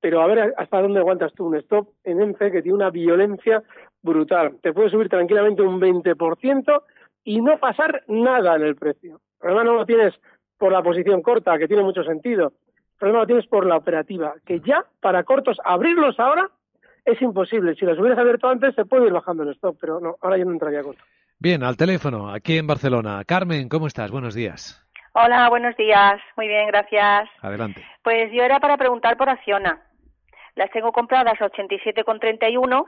pero 0.00 0.20
a 0.20 0.26
ver 0.26 0.54
hasta 0.56 0.82
dónde 0.82 1.00
aguantas 1.00 1.32
tú 1.34 1.46
un 1.46 1.56
stop 1.56 1.88
en 2.04 2.20
ENCE 2.20 2.50
que 2.50 2.62
tiene 2.62 2.76
una 2.76 2.90
violencia 2.90 3.62
brutal. 4.02 4.58
Te 4.60 4.72
puede 4.72 4.90
subir 4.90 5.08
tranquilamente 5.08 5.62
un 5.62 5.80
20% 5.80 6.82
y 7.24 7.40
no 7.40 7.58
pasar 7.58 8.02
nada 8.08 8.56
en 8.56 8.62
el 8.62 8.76
precio. 8.76 9.20
Además 9.40 9.64
no 9.64 9.74
lo 9.74 9.86
tienes 9.86 10.14
por 10.58 10.72
la 10.72 10.82
posición 10.82 11.22
corta, 11.22 11.58
que 11.58 11.68
tiene 11.68 11.84
mucho 11.84 12.02
sentido, 12.02 12.52
problema 12.98 13.20
lo 13.20 13.26
tienes 13.26 13.46
por 13.46 13.66
la 13.66 13.76
operativa, 13.76 14.34
que 14.46 14.60
ya 14.60 14.84
para 15.00 15.24
cortos 15.24 15.58
abrirlos 15.64 16.18
ahora 16.18 16.50
es 17.04 17.20
imposible. 17.22 17.74
Si 17.74 17.84
los 17.84 17.98
hubieras 17.98 18.18
abierto 18.18 18.48
antes 18.48 18.74
se 18.74 18.84
puede 18.84 19.06
ir 19.06 19.12
bajando 19.12 19.42
el 19.42 19.50
stop, 19.50 19.76
pero 19.80 20.00
no, 20.00 20.16
ahora 20.20 20.36
ya 20.36 20.44
no 20.44 20.52
entraría 20.52 20.82
corto. 20.82 21.02
Bien, 21.38 21.62
al 21.62 21.76
teléfono, 21.76 22.30
aquí 22.30 22.58
en 22.58 22.66
Barcelona. 22.66 23.22
Carmen, 23.24 23.68
¿cómo 23.68 23.86
estás? 23.86 24.10
Buenos 24.10 24.34
días. 24.34 24.84
Hola, 25.14 25.48
buenos 25.48 25.76
días. 25.76 26.20
Muy 26.36 26.48
bien, 26.48 26.66
gracias. 26.66 27.28
Adelante. 27.40 27.84
Pues 28.02 28.30
yo 28.32 28.42
era 28.42 28.60
para 28.60 28.76
preguntar 28.76 29.16
por 29.16 29.28
Acciona. 29.28 29.82
Las 30.54 30.70
tengo 30.70 30.92
compradas 30.92 31.40
a 31.40 31.46
87,31 31.46 32.86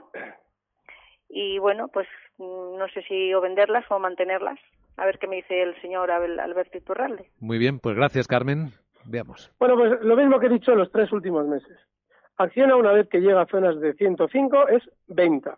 y 1.29 1.59
bueno, 1.59 1.87
pues 1.87 2.07
mm, 2.37 2.77
no 2.77 2.87
sé 2.93 3.01
si 3.03 3.33
o 3.33 3.41
venderlas 3.41 3.85
o 3.89 3.99
mantenerlas. 3.99 4.59
A 4.97 5.05
ver 5.05 5.17
qué 5.17 5.27
me 5.27 5.37
dice 5.37 5.63
el 5.63 5.81
señor 5.81 6.11
Alberto 6.11 6.77
Iturralde. 6.77 7.29
Muy 7.39 7.57
bien, 7.57 7.79
pues 7.79 7.95
gracias, 7.95 8.27
Carmen. 8.27 8.73
Veamos. 9.05 9.51
Bueno, 9.59 9.75
pues 9.75 10.01
lo 10.01 10.15
mismo 10.15 10.39
que 10.39 10.47
he 10.47 10.49
dicho 10.49 10.71
en 10.71 10.79
los 10.79 10.91
tres 10.91 11.11
últimos 11.11 11.47
meses. 11.47 11.77
Acciona 12.37 12.75
una 12.75 12.91
vez 12.91 13.07
que 13.07 13.19
llega 13.19 13.41
a 13.41 13.47
zonas 13.47 13.79
de 13.79 13.93
105 13.93 14.67
es 14.69 14.83
venta. 15.07 15.57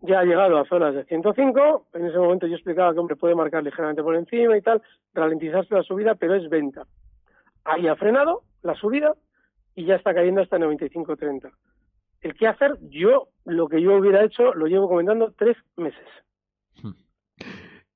Ya 0.00 0.20
ha 0.20 0.24
llegado 0.24 0.58
a 0.58 0.64
zonas 0.64 0.94
de 0.94 1.04
105, 1.04 1.86
en 1.94 2.06
ese 2.06 2.18
momento 2.18 2.46
yo 2.46 2.54
explicaba 2.54 2.92
que 2.92 3.00
hombre 3.00 3.16
puede 3.16 3.34
marcar 3.34 3.64
ligeramente 3.64 4.02
por 4.02 4.14
encima 4.14 4.56
y 4.56 4.62
tal, 4.62 4.80
ralentizarse 5.12 5.74
la 5.74 5.82
subida, 5.82 6.14
pero 6.14 6.36
es 6.36 6.48
venta. 6.48 6.86
Ahí 7.64 7.88
ha 7.88 7.96
frenado 7.96 8.42
la 8.62 8.76
subida 8.76 9.14
y 9.74 9.86
ya 9.86 9.96
está 9.96 10.14
cayendo 10.14 10.40
hasta 10.40 10.58
95.30. 10.58 11.50
El 12.20 12.34
qué 12.34 12.46
hacer, 12.46 12.78
yo 12.82 13.28
lo 13.44 13.68
que 13.68 13.82
yo 13.82 13.96
hubiera 13.96 14.24
hecho 14.24 14.54
lo 14.54 14.66
llevo 14.66 14.88
comentando 14.88 15.32
tres 15.36 15.56
meses. 15.76 16.06
Hmm. 16.82 16.92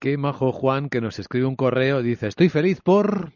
Qué 0.00 0.16
majo 0.16 0.50
Juan 0.50 0.88
que 0.88 1.00
nos 1.00 1.20
escribe 1.20 1.46
un 1.46 1.56
correo, 1.56 2.02
dice, 2.02 2.26
estoy 2.26 2.48
feliz 2.48 2.80
por 2.80 3.30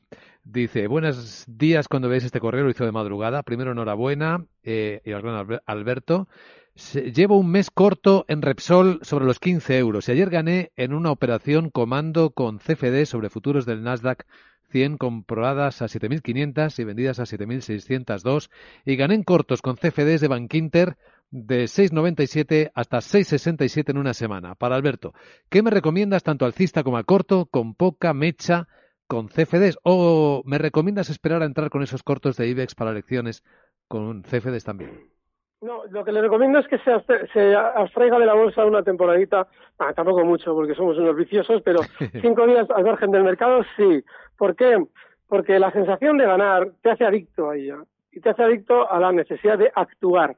Dice, 0.48 0.86
buenos 0.86 1.44
días 1.48 1.88
cuando 1.88 2.08
veis 2.08 2.22
este 2.22 2.38
correo, 2.38 2.62
lo 2.62 2.70
hizo 2.70 2.84
de 2.84 2.92
madrugada. 2.92 3.42
Primero, 3.42 3.72
enhorabuena, 3.72 4.46
eh, 4.62 5.02
y 5.04 5.10
Alberto. 5.10 6.28
llevo 7.12 7.36
un 7.36 7.50
mes 7.50 7.68
corto 7.72 8.24
en 8.28 8.42
Repsol 8.42 9.00
sobre 9.02 9.24
los 9.24 9.40
15 9.40 9.76
euros 9.76 10.08
y 10.08 10.12
ayer 10.12 10.30
gané 10.30 10.70
en 10.76 10.94
una 10.94 11.10
operación 11.10 11.70
comando 11.70 12.30
con 12.30 12.58
CFD 12.58 13.06
sobre 13.06 13.28
futuros 13.28 13.66
del 13.66 13.82
Nasdaq 13.82 14.24
100 14.70 14.98
compradas 14.98 15.82
a 15.82 15.86
7.500 15.86 16.78
y 16.78 16.84
vendidas 16.84 17.18
a 17.18 17.24
7.602 17.24 18.48
y 18.84 18.94
gané 18.94 19.16
en 19.16 19.24
cortos 19.24 19.62
con 19.62 19.74
CFDs 19.74 20.20
de 20.20 20.28
Bankinter 20.28 20.96
de 21.32 21.64
6,97 21.64 22.70
hasta 22.72 22.98
6,67 22.98 23.90
en 23.90 23.98
una 23.98 24.14
semana. 24.14 24.54
Para 24.54 24.76
Alberto, 24.76 25.12
¿qué 25.48 25.64
me 25.64 25.72
recomiendas 25.72 26.22
tanto 26.22 26.44
alcista 26.44 26.84
como 26.84 26.98
a 26.98 27.04
corto, 27.04 27.46
con 27.46 27.74
poca 27.74 28.14
mecha 28.14 28.68
con 29.06 29.28
CFDs 29.28 29.78
o 29.82 30.42
me 30.44 30.58
recomiendas 30.58 31.10
esperar 31.10 31.42
a 31.42 31.46
entrar 31.46 31.70
con 31.70 31.82
esos 31.82 32.02
cortos 32.02 32.36
de 32.36 32.48
IBEX 32.48 32.74
para 32.74 32.90
elecciones 32.90 33.42
con 33.88 34.22
CFDs 34.22 34.64
también? 34.64 35.10
No, 35.60 35.84
lo 35.86 36.04
que 36.04 36.12
le 36.12 36.20
recomiendo 36.20 36.58
es 36.58 36.68
que 36.68 36.78
se, 36.78 36.92
se 37.32 37.54
abstraiga 37.54 38.18
de 38.18 38.26
la 38.26 38.34
bolsa 38.34 38.66
una 38.66 38.82
temporadita, 38.82 39.48
ah, 39.78 39.92
tampoco 39.94 40.24
mucho 40.24 40.54
porque 40.54 40.74
somos 40.74 40.98
unos 40.98 41.16
viciosos, 41.16 41.62
pero 41.62 41.80
cinco 42.20 42.46
días 42.46 42.68
al 42.70 42.84
margen 42.84 43.10
del 43.10 43.24
mercado 43.24 43.62
sí. 43.76 44.04
¿Por 44.36 44.54
qué? 44.54 44.84
Porque 45.28 45.58
la 45.58 45.72
sensación 45.72 46.18
de 46.18 46.26
ganar 46.26 46.72
te 46.82 46.90
hace 46.90 47.04
adicto 47.04 47.50
a 47.50 47.56
ella 47.56 47.78
y 48.12 48.20
te 48.20 48.30
hace 48.30 48.42
adicto 48.42 48.90
a 48.90 49.00
la 49.00 49.12
necesidad 49.12 49.58
de 49.58 49.72
actuar 49.74 50.36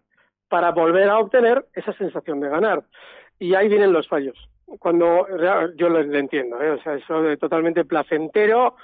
para 0.49 0.71
volver 0.71 1.11
a 1.11 1.19
obtener 1.19 1.67
esa 1.75 1.93
sensación 1.95 2.41
de 2.41 2.49
ganar. 2.49 2.85
Y 3.39 3.55
ahí 3.55 3.69
vienen 3.69 3.93
los 3.93 4.09
fallos 4.09 4.37
cuando 4.79 5.27
yo 5.77 5.89
lo 5.89 6.01
entiendo, 6.01 6.61
¿eh? 6.63 6.71
o 6.71 6.83
sea, 6.83 6.95
eso 6.95 7.29
es 7.29 7.39
totalmente 7.39 7.85
placentero 7.85 8.75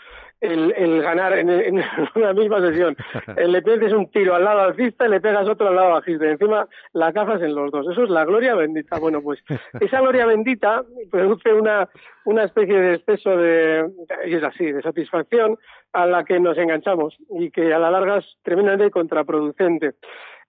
el, 0.41 0.75
el 0.76 1.03
ganar 1.03 1.37
en, 1.38 1.49
en, 1.49 1.83
una 2.14 2.33
misma 2.33 2.61
sesión. 2.61 2.97
Le 3.37 3.62
pegas 3.62 3.93
un 3.93 4.11
tiro 4.11 4.35
al 4.35 4.45
lado 4.45 4.61
alcista 4.61 5.07
y 5.07 5.11
le 5.11 5.21
pegas 5.21 5.49
otro 5.49 5.69
al 5.69 5.76
lado 5.76 5.91
bajista, 5.93 6.26
y 6.26 6.31
encima 6.31 6.69
la 6.93 7.12
cazas 7.12 7.43
en 7.43 7.55
los 7.55 7.71
dos. 7.71 7.87
Eso 7.91 8.05
es 8.05 8.11
la 8.11 8.25
gloria 8.25 8.55
bendita. 8.55 8.99
Bueno, 8.99 9.23
pues 9.23 9.43
esa 9.81 10.00
gloria 10.00 10.26
bendita 10.26 10.85
produce 11.11 11.53
una, 11.53 11.88
una 12.25 12.45
especie 12.45 12.79
de 12.79 12.95
exceso 12.95 13.37
de, 13.37 13.91
y 14.26 14.35
es 14.35 14.43
así, 14.43 14.71
de 14.71 14.83
satisfacción 14.83 15.59
a 15.93 16.07
la 16.07 16.25
que 16.25 16.41
nos 16.41 16.59
enganchamos 16.59 17.17
y 17.31 17.50
que 17.50 17.73
a 17.73 17.79
la 17.79 17.91
larga 17.91 18.19
es 18.19 18.37
tremendamente 18.43 18.91
contraproducente. 18.91 19.95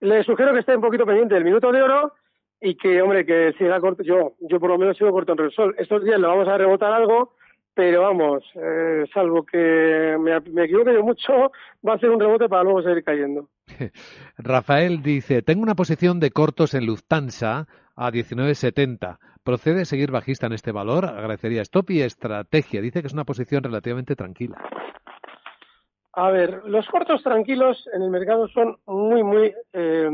Le 0.01 0.24
sugiero 0.24 0.54
que 0.54 0.60
esté 0.60 0.75
un 0.75 0.82
poquito 0.82 1.06
pendiente 1.06 1.36
del 1.36 1.46
minuto 1.46 1.72
de 1.72 1.82
oro 1.82 2.13
y 2.65 2.74
que, 2.75 3.00
hombre, 3.00 3.27
que 3.27 3.53
siga 3.60 3.79
corto, 3.79 4.01
yo, 4.01 4.34
yo 4.39 4.60
por 4.60 4.72
lo 4.72 4.79
menos 4.79 4.98
sigo 4.98 5.12
corto 5.12 5.34
en 5.34 5.38
Repsol. 5.38 5.75
Estos 5.77 6.03
días 6.03 6.19
le 6.19 6.25
vamos 6.25 6.48
a 6.48 6.57
rebotar 6.57 6.91
algo, 6.91 7.34
pero 7.75 8.01
vamos, 8.01 8.43
eh, 8.55 9.05
salvo 9.13 9.45
que 9.45 10.17
me, 10.19 10.39
me 10.51 10.63
equivoque 10.63 10.91
yo 10.91 11.03
mucho, 11.03 11.51
va 11.88 11.93
a 11.93 12.00
ser 12.00 12.10
un 12.10 12.19
rebote 12.19 12.50
para 12.50 12.63
luego 12.63 12.81
seguir 12.81 13.03
cayendo. 13.03 13.50
Rafael 14.39 15.03
dice, 15.03 15.43
tengo 15.43 15.62
una 15.62 15.75
posición 15.75 16.19
de 16.19 16.31
cortos 16.31 16.74
en 16.74 16.88
Lufthansa 16.88 17.67
a 17.95 18.12
19.70. 18.12 19.19
¿Procede 19.43 19.86
seguir 19.86 20.10
bajista 20.10 20.48
en 20.48 20.53
este 20.53 20.72
valor? 20.72 21.05
Agradecería 21.05 21.62
stop 21.62 21.91
y 21.91 22.01
estrategia. 22.01 22.81
Dice 22.81 23.01
que 23.01 23.07
es 23.07 23.13
una 23.13 23.25
posición 23.25 23.62
relativamente 23.62 24.15
tranquila. 24.15 24.57
A 26.13 26.31
ver, 26.31 26.63
los 26.65 26.88
cortos 26.88 27.22
tranquilos 27.22 27.88
en 27.93 28.01
el 28.01 28.10
mercado 28.10 28.48
son 28.48 28.77
muy, 28.88 29.22
muy... 29.22 29.53
Eh, 29.72 30.10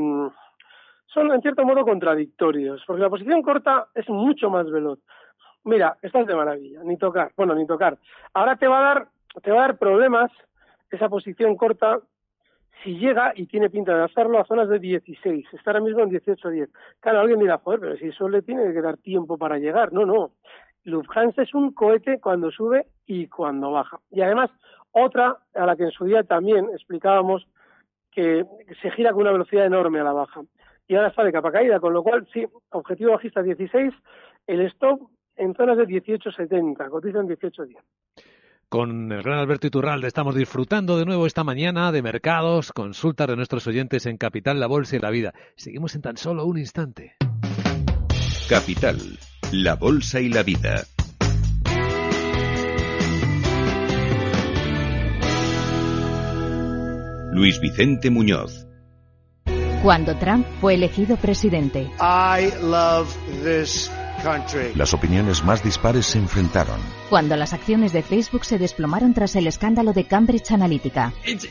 son 1.14 1.32
en 1.32 1.42
cierto 1.42 1.64
modo 1.66 1.84
contradictorios, 1.84 2.84
porque 2.86 3.02
la 3.02 3.10
posición 3.10 3.42
corta 3.42 3.88
es 3.94 4.08
mucho 4.10 4.50
más 4.50 4.70
veloz. 4.70 5.00
Mira, 5.64 5.98
estás 6.02 6.26
de 6.26 6.36
maravilla, 6.36 6.82
ni 6.84 6.98
tocar, 6.98 7.32
bueno, 7.36 7.54
ni 7.54 7.68
tocar. 7.68 7.98
Ahora 8.34 8.56
te 8.56 8.68
va 8.68 8.80
a 8.80 8.94
dar, 8.94 9.08
te 9.44 9.52
va 9.52 9.58
a 9.60 9.68
dar 9.68 9.78
problemas 9.78 10.32
esa 10.90 11.10
posición 11.10 11.56
corta 11.56 12.00
si 12.84 12.98
llega 12.98 13.34
y 13.36 13.46
tiene 13.46 13.70
pinta 13.70 13.96
de 13.96 14.04
hacerlo 14.04 14.40
a 14.40 14.46
zonas 14.46 14.68
de 14.70 14.80
16, 14.80 15.48
está 15.54 15.72
ahora 15.72 15.82
mismo 15.82 16.02
en 16.02 16.10
18-10. 16.10 16.70
Claro, 17.00 17.20
alguien 17.20 17.40
dirá, 17.40 17.60
joder, 17.60 17.80
pero 17.80 17.98
si 17.98 18.08
eso 18.08 18.28
le 18.28 18.42
tiene 18.42 18.74
que 18.74 18.82
dar 18.82 18.98
tiempo 18.98 19.38
para 19.38 19.60
llegar. 19.60 19.94
No, 19.94 20.06
no. 20.06 20.32
Lufthansa 20.84 21.44
es 21.44 21.54
un 21.54 21.74
cohete 21.74 22.20
cuando 22.20 22.50
sube 22.50 22.88
y 23.06 23.28
cuando 23.28 23.72
baja. 23.72 24.00
Y 24.10 24.22
además, 24.22 24.50
otra 24.92 25.38
a 25.54 25.66
la 25.66 25.76
que 25.76 25.84
en 25.84 25.92
su 25.92 26.06
día 26.06 26.24
también 26.24 26.70
explicábamos 26.74 27.46
que 28.12 28.46
se 28.82 28.92
gira 28.92 29.12
con 29.12 29.22
una 29.22 29.32
velocidad 29.32 29.66
enorme 29.66 30.00
a 30.00 30.04
la 30.04 30.14
baja. 30.14 30.42
Y 30.88 30.96
ahora 30.96 31.10
está 31.10 31.24
de 31.24 31.32
capa 31.32 31.52
caída, 31.52 31.80
con 31.80 31.94
lo 31.94 32.04
cual, 32.04 32.28
sí, 32.34 32.46
objetivo 32.72 33.12
bajista 33.12 33.42
16, 33.42 33.94
el 34.48 34.62
stop 34.68 35.10
en 35.38 35.56
zonas 35.56 35.78
de 35.78 35.86
18.70, 35.86 36.90
cotiza 36.90 37.20
en 37.20 37.28
18.10. 37.28 37.78
Con 38.72 39.12
el 39.12 39.22
gran 39.22 39.40
Alberto 39.40 39.68
Iturralde 39.68 40.08
estamos 40.08 40.34
disfrutando 40.34 40.98
de 40.98 41.06
nuevo 41.06 41.26
esta 41.26 41.44
mañana 41.44 41.92
de 41.92 42.02
mercados, 42.02 42.72
consultas 42.72 43.28
de 43.28 43.36
nuestros 43.36 43.68
oyentes 43.68 44.06
en 44.06 44.16
Capital, 44.16 44.62
la 44.62 44.68
Bolsa 44.68 44.96
y 44.96 45.00
la 45.00 45.10
Vida. 45.10 45.34
Seguimos 45.58 45.94
en 45.96 46.02
tan 46.02 46.16
solo 46.16 46.46
un 46.46 46.58
instante. 46.58 47.16
Capital, 48.48 48.98
la 49.52 49.76
Bolsa 49.76 50.22
y 50.22 50.30
la 50.30 50.44
Vida. 50.44 50.84
Luis 57.34 57.60
Vicente 57.60 58.10
Muñoz. 58.10 58.71
Cuando 59.82 60.16
Trump 60.18 60.46
fue 60.60 60.76
elegido 60.76 61.18
presidente. 61.18 61.90
I 62.00 62.52
love 62.62 63.16
this 63.44 63.90
las 64.76 64.94
opiniones 64.94 65.44
más 65.44 65.64
dispares 65.64 66.06
se 66.06 66.20
enfrentaron. 66.20 67.01
Cuando 67.12 67.36
las 67.36 67.52
acciones 67.52 67.92
de 67.92 68.04
Facebook 68.04 68.46
se 68.46 68.58
desplomaron 68.58 69.14
tras 69.14 69.36
el 69.36 69.46
escándalo 69.46 69.92
de 69.92 70.06
Cambridge 70.06 70.54
Analytica. 70.54 71.14
El 71.26 71.42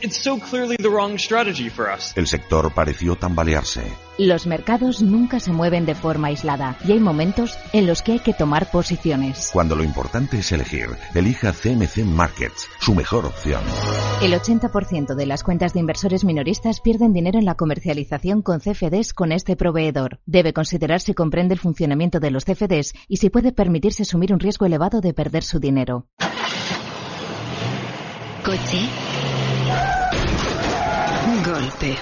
sector 2.27 2.73
pareció 2.73 3.15
tambalearse. 3.15 3.83
Los 4.17 4.45
mercados 4.45 5.01
nunca 5.01 5.39
se 5.39 5.51
mueven 5.51 5.85
de 5.85 5.95
forma 5.95 6.27
aislada 6.27 6.77
y 6.83 6.91
hay 6.91 6.99
momentos 6.99 7.57
en 7.73 7.87
los 7.87 8.01
que 8.01 8.13
hay 8.13 8.19
que 8.19 8.33
tomar 8.33 8.69
posiciones. 8.69 9.49
Cuando 9.53 9.75
lo 9.75 9.83
importante 9.83 10.39
es 10.39 10.51
elegir, 10.51 10.89
elija 11.15 11.53
CMC 11.53 12.05
Markets, 12.05 12.67
su 12.79 12.93
mejor 12.93 13.25
opción. 13.25 13.61
El 14.21 14.33
80% 14.33 15.15
de 15.15 15.25
las 15.25 15.43
cuentas 15.43 15.73
de 15.73 15.79
inversores 15.79 16.23
minoristas 16.23 16.81
pierden 16.81 17.13
dinero 17.13 17.39
en 17.39 17.45
la 17.45 17.55
comercialización 17.55 18.41
con 18.41 18.59
CFDs 18.59 19.13
con 19.13 19.31
este 19.31 19.55
proveedor. 19.55 20.19
Debe 20.25 20.53
considerar 20.53 21.01
si 21.01 21.13
comprende 21.13 21.53
el 21.53 21.59
funcionamiento 21.59 22.19
de 22.19 22.31
los 22.31 22.45
CFDs 22.45 22.93
y 23.07 23.17
si 23.17 23.29
puede 23.29 23.51
permitirse 23.51 24.03
asumir 24.03 24.33
un 24.33 24.39
riesgo 24.39 24.65
elevado 24.65 25.01
de 25.01 25.13
perder 25.13 25.43
su 25.51 25.59
dinero. 25.59 26.07
Coche. 28.45 28.79
Golpe. 31.45 31.97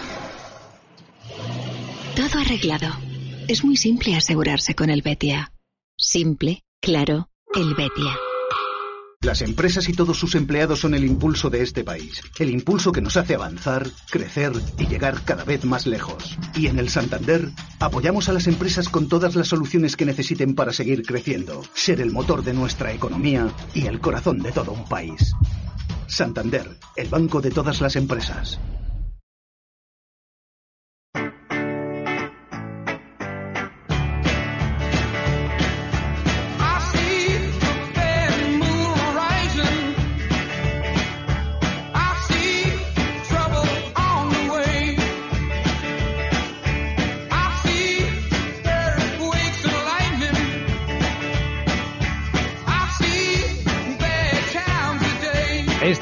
Todo 2.15 2.41
arreglado. 2.41 2.89
Es 3.48 3.63
muy 3.63 3.75
simple 3.75 4.15
asegurarse 4.15 4.75
con 4.75 4.91
el 4.91 5.01
Betia. 5.01 5.51
Simple, 5.98 6.62
claro, 6.79 7.29
el 7.56 7.74
Betia. 7.74 8.29
Las 9.22 9.42
empresas 9.42 9.90
y 9.90 9.94
todos 9.94 10.18
sus 10.18 10.34
empleados 10.36 10.80
son 10.80 10.94
el 10.94 11.04
impulso 11.04 11.50
de 11.50 11.62
este 11.62 11.84
país. 11.84 12.22
El 12.40 12.50
impulso 12.50 12.94
que 12.94 13.02
nos 13.02 13.18
hace 13.18 13.36
avanzar, 13.36 13.86
crecer 14.10 14.54
y 14.78 14.88
llegar 14.88 15.26
cada 15.26 15.44
vez 15.44 15.66
más 15.66 15.86
lejos. 15.88 16.38
Y 16.56 16.68
en 16.68 16.80
el 16.80 16.88
Santander 16.88 17.50
apoyamos 17.82 18.30
a 18.30 18.34
las 18.34 18.48
empresas 18.48 18.88
con 18.88 19.10
todas 19.10 19.36
las 19.36 19.50
soluciones 19.50 19.98
que 19.98 20.06
necesiten 20.06 20.56
para 20.56 20.72
seguir 20.72 21.04
creciendo, 21.04 21.62
ser 21.74 22.00
el 22.00 22.14
motor 22.14 22.46
de 22.46 22.54
nuestra 22.54 22.94
economía 22.94 23.54
y 23.74 23.88
el 23.88 24.00
corazón 24.00 24.40
de 24.40 24.54
todo 24.54 24.72
un 24.72 24.86
país. 24.86 25.34
Santander, 26.08 26.78
el 26.96 27.10
banco 27.10 27.42
de 27.42 27.52
todas 27.52 27.82
las 27.82 27.98
empresas. 27.98 28.58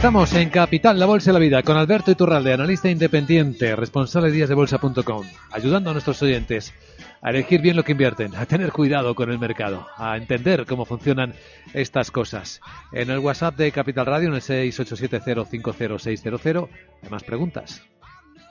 Estamos 0.07 0.33
en 0.35 0.49
Capital, 0.49 0.97
la 0.97 1.05
Bolsa 1.05 1.31
y 1.31 1.33
la 1.33 1.39
Vida, 1.39 1.63
con 1.63 1.75
Alberto 1.75 2.11
Iturralde, 2.11 2.53
analista 2.53 2.89
independiente, 2.89 3.75
responsable 3.75 4.29
de 4.29 4.37
díasdebolsa.com, 4.37 5.25
ayudando 5.51 5.89
a 5.89 5.93
nuestros 5.93 6.23
oyentes 6.23 6.73
a 7.21 7.31
elegir 7.31 7.61
bien 7.61 7.75
lo 7.75 7.83
que 7.83 7.91
invierten, 7.91 8.33
a 8.37 8.45
tener 8.45 8.71
cuidado 8.71 9.15
con 9.15 9.29
el 9.29 9.37
mercado, 9.37 9.85
a 9.97 10.15
entender 10.15 10.65
cómo 10.65 10.85
funcionan 10.85 11.33
estas 11.73 12.09
cosas. 12.09 12.61
En 12.93 13.09
el 13.09 13.19
WhatsApp 13.19 13.57
de 13.57 13.73
Capital 13.73 14.05
Radio, 14.05 14.29
en 14.29 14.35
el 14.35 14.41
687050600, 14.41 16.69
hay 17.03 17.09
más 17.09 17.25
preguntas. 17.25 17.81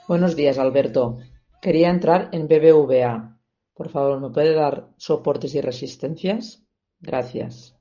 Buenos 0.06 0.36
días, 0.36 0.58
Alberto. 0.58 1.20
Quería 1.62 1.88
entrar 1.88 2.28
en 2.32 2.48
BBVA. 2.48 3.38
Por 3.72 3.88
favor, 3.88 4.20
¿me 4.20 4.28
puede 4.28 4.52
dar 4.52 4.90
soportes 4.98 5.54
y 5.54 5.62
resistencias? 5.62 6.66
Gracias. 7.00 7.75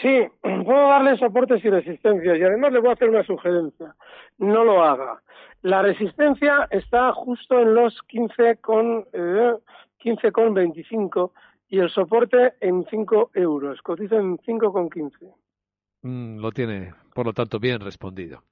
Sí, 0.00 0.26
puedo 0.42 0.88
darle 0.88 1.16
soportes 1.18 1.64
y 1.64 1.70
resistencias 1.70 2.38
y 2.38 2.42
además 2.42 2.72
le 2.72 2.80
voy 2.80 2.90
a 2.90 2.92
hacer 2.94 3.08
una 3.08 3.24
sugerencia. 3.24 3.94
No 4.38 4.64
lo 4.64 4.82
haga. 4.82 5.22
La 5.62 5.82
resistencia 5.82 6.66
está 6.70 7.12
justo 7.12 7.60
en 7.60 7.74
los 7.74 8.00
15 8.08 8.56
con, 8.56 9.06
eh, 9.12 9.54
15 9.98 10.32
con 10.32 10.54
25 10.54 11.32
y 11.68 11.78
el 11.78 11.90
soporte 11.90 12.54
en 12.60 12.84
5 12.90 13.30
euros. 13.34 13.80
Cotiza 13.82 14.16
en 14.16 14.38
5 14.44 14.72
con 14.72 14.90
15. 14.90 15.26
Mm, 16.02 16.38
lo 16.38 16.50
tiene, 16.50 16.92
por 17.14 17.26
lo 17.26 17.32
tanto, 17.32 17.60
bien 17.60 17.80
respondido. 17.80 18.42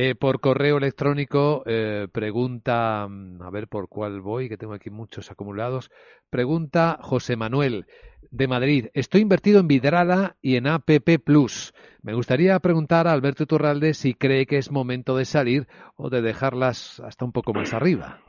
Eh, 0.00 0.14
por 0.14 0.38
correo 0.38 0.76
electrónico 0.76 1.64
eh, 1.66 2.06
pregunta, 2.12 3.08
mm, 3.10 3.42
a 3.42 3.50
ver 3.50 3.66
por 3.66 3.88
cuál 3.88 4.20
voy, 4.20 4.48
que 4.48 4.56
tengo 4.56 4.72
aquí 4.74 4.90
muchos 4.90 5.32
acumulados. 5.32 5.90
Pregunta 6.30 6.98
José 7.00 7.34
Manuel 7.34 7.84
de 8.30 8.46
Madrid. 8.46 8.86
Estoy 8.94 9.22
invertido 9.22 9.58
en 9.58 9.66
Vidrala 9.66 10.36
y 10.40 10.54
en 10.54 10.68
APP 10.68 11.18
Plus. 11.18 11.74
Me 12.00 12.14
gustaría 12.14 12.56
preguntar 12.60 13.08
a 13.08 13.12
Alberto 13.12 13.44
Turralde 13.44 13.92
si 13.92 14.14
cree 14.14 14.46
que 14.46 14.58
es 14.58 14.70
momento 14.70 15.16
de 15.16 15.24
salir 15.24 15.66
o 15.96 16.10
de 16.10 16.22
dejarlas 16.22 17.00
hasta 17.00 17.24
un 17.24 17.32
poco 17.32 17.52
más 17.52 17.74
arriba. 17.74 18.20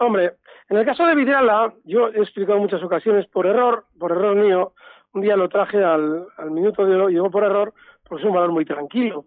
Hombre, 0.00 0.32
en 0.68 0.78
el 0.78 0.84
caso 0.84 1.06
de 1.06 1.14
Vidrala, 1.14 1.74
yo 1.84 2.08
he 2.08 2.18
explicado 2.18 2.58
muchas 2.58 2.82
ocasiones 2.82 3.24
por 3.28 3.46
error, 3.46 3.84
por 4.00 4.10
error 4.10 4.34
mío. 4.34 4.72
Un 5.14 5.20
día 5.20 5.36
lo 5.36 5.48
traje 5.48 5.78
al, 5.78 6.26
minuto 6.50 6.84
de 6.84 6.96
hoy, 6.96 7.12
llegó 7.12 7.30
por 7.30 7.44
error, 7.44 7.72
pues 8.02 8.20
es 8.20 8.26
un 8.26 8.34
valor 8.34 8.50
muy 8.50 8.64
tranquilo 8.64 9.26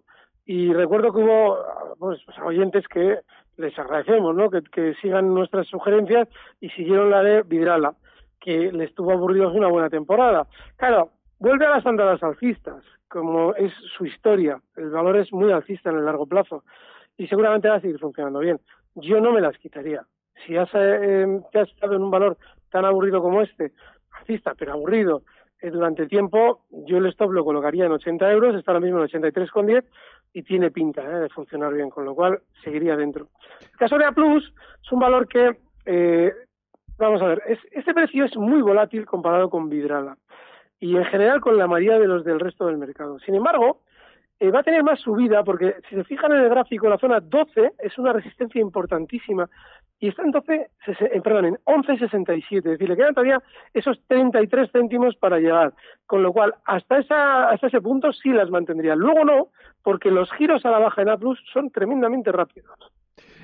y 0.51 0.73
recuerdo 0.73 1.13
que 1.13 1.21
hubo 1.21 1.59
pues, 1.97 2.19
oyentes 2.43 2.85
que 2.89 3.19
les 3.55 3.79
agradecemos 3.79 4.35
¿no? 4.35 4.49
que, 4.49 4.93
sigan 4.95 5.33
nuestras 5.33 5.65
sugerencias 5.67 6.27
y 6.59 6.67
siguieron 6.71 7.09
la 7.09 7.23
de 7.23 7.43
Vidrala, 7.43 7.93
que 8.37 8.69
le 8.69 8.83
estuvo 8.83 9.13
aburrido 9.13 9.49
una 9.49 9.69
buena 9.69 9.89
temporada. 9.89 10.47
Claro, 10.75 11.11
vuelve 11.39 11.67
a 11.67 11.69
las 11.69 11.85
andadas 11.85 12.21
alcistas, 12.21 12.83
como 13.07 13.55
es 13.55 13.71
su 13.95 14.05
historia. 14.05 14.59
El 14.75 14.89
valor 14.89 15.15
es 15.15 15.31
muy 15.31 15.53
alcista 15.53 15.89
en 15.89 15.99
el 15.99 16.05
largo 16.05 16.25
plazo 16.25 16.65
y 17.15 17.27
seguramente 17.27 17.69
va 17.69 17.75
a 17.75 17.81
seguir 17.81 17.99
funcionando 17.99 18.39
bien. 18.39 18.59
Yo 18.95 19.21
no 19.21 19.31
me 19.31 19.39
las 19.39 19.57
quitaría. 19.57 20.05
Si 20.45 20.57
has, 20.57 20.69
eh, 20.73 21.39
te 21.53 21.59
has 21.59 21.69
estado 21.69 21.95
en 21.95 22.01
un 22.01 22.11
valor 22.11 22.37
tan 22.69 22.83
aburrido 22.83 23.21
como 23.21 23.41
este, 23.41 23.71
alcista, 24.19 24.53
pero 24.59 24.73
aburrido, 24.73 25.23
eh, 25.61 25.69
durante 25.69 26.07
tiempo, 26.07 26.65
yo 26.71 26.97
el 26.97 27.05
stop 27.05 27.31
lo 27.31 27.45
colocaría 27.45 27.85
en 27.85 27.91
80 27.91 28.31
euros, 28.31 28.55
está 28.55 28.71
ahora 28.71 28.83
mismo 28.83 28.99
en 28.99 29.07
83,10 29.07 29.83
y 30.33 30.43
tiene 30.43 30.71
pinta 30.71 31.01
¿eh? 31.01 31.19
de 31.21 31.29
funcionar 31.29 31.73
bien, 31.73 31.89
con 31.89 32.05
lo 32.05 32.15
cual 32.15 32.41
seguiría 32.63 32.95
dentro. 32.95 33.27
El 33.61 33.77
caso 33.77 33.97
de 33.97 34.05
A 34.05 34.11
Plus 34.11 34.53
es 34.83 34.91
un 34.91 34.99
valor 34.99 35.27
que, 35.27 35.57
eh, 35.85 36.33
vamos 36.97 37.21
a 37.21 37.27
ver, 37.27 37.41
es, 37.47 37.59
este 37.71 37.93
precio 37.93 38.25
es 38.25 38.35
muy 38.37 38.61
volátil 38.61 39.05
comparado 39.05 39.49
con 39.49 39.69
Vidrala 39.69 40.17
y 40.79 40.95
en 40.95 41.05
general 41.05 41.41
con 41.41 41.57
la 41.57 41.67
mayoría 41.67 41.99
de 41.99 42.07
los 42.07 42.23
del 42.23 42.39
resto 42.39 42.67
del 42.67 42.77
mercado. 42.77 43.19
Sin 43.19 43.35
embargo, 43.35 43.81
eh, 44.39 44.49
va 44.49 44.61
a 44.61 44.63
tener 44.63 44.83
más 44.83 44.99
subida 44.99 45.43
porque 45.43 45.75
si 45.87 45.95
se 45.95 46.03
fijan 46.03 46.31
en 46.31 46.39
el 46.39 46.49
gráfico, 46.49 46.89
la 46.89 46.97
zona 46.97 47.19
12 47.19 47.73
es 47.77 47.97
una 47.99 48.13
resistencia 48.13 48.59
importantísima 48.59 49.47
y 50.01 50.07
está 50.07 50.23
en 50.23 50.31
12, 50.31 50.53
eh, 50.55 51.21
perdón, 51.23 51.45
en 51.45 51.55
11.67, 51.63 52.57
es 52.57 52.63
decir, 52.63 52.89
le 52.89 52.97
quedan 52.97 53.13
todavía 53.13 53.41
esos 53.71 54.01
33 54.07 54.71
céntimos 54.71 55.15
para 55.15 55.37
llegar, 55.37 55.73
con 56.07 56.23
lo 56.23 56.33
cual 56.33 56.55
hasta, 56.65 56.97
esa, 56.97 57.49
hasta 57.49 57.67
ese 57.67 57.81
punto 57.81 58.11
sí 58.11 58.29
las 58.29 58.49
mantendría. 58.49 58.95
Luego 58.95 59.23
no, 59.23 59.47
porque 59.83 60.09
los 60.09 60.31
giros 60.33 60.65
a 60.65 60.71
la 60.71 60.79
baja 60.79 61.03
en 61.03 61.09
A 61.09 61.17
Plus 61.17 61.39
son 61.53 61.69
tremendamente 61.69 62.31
rápidos. 62.31 62.71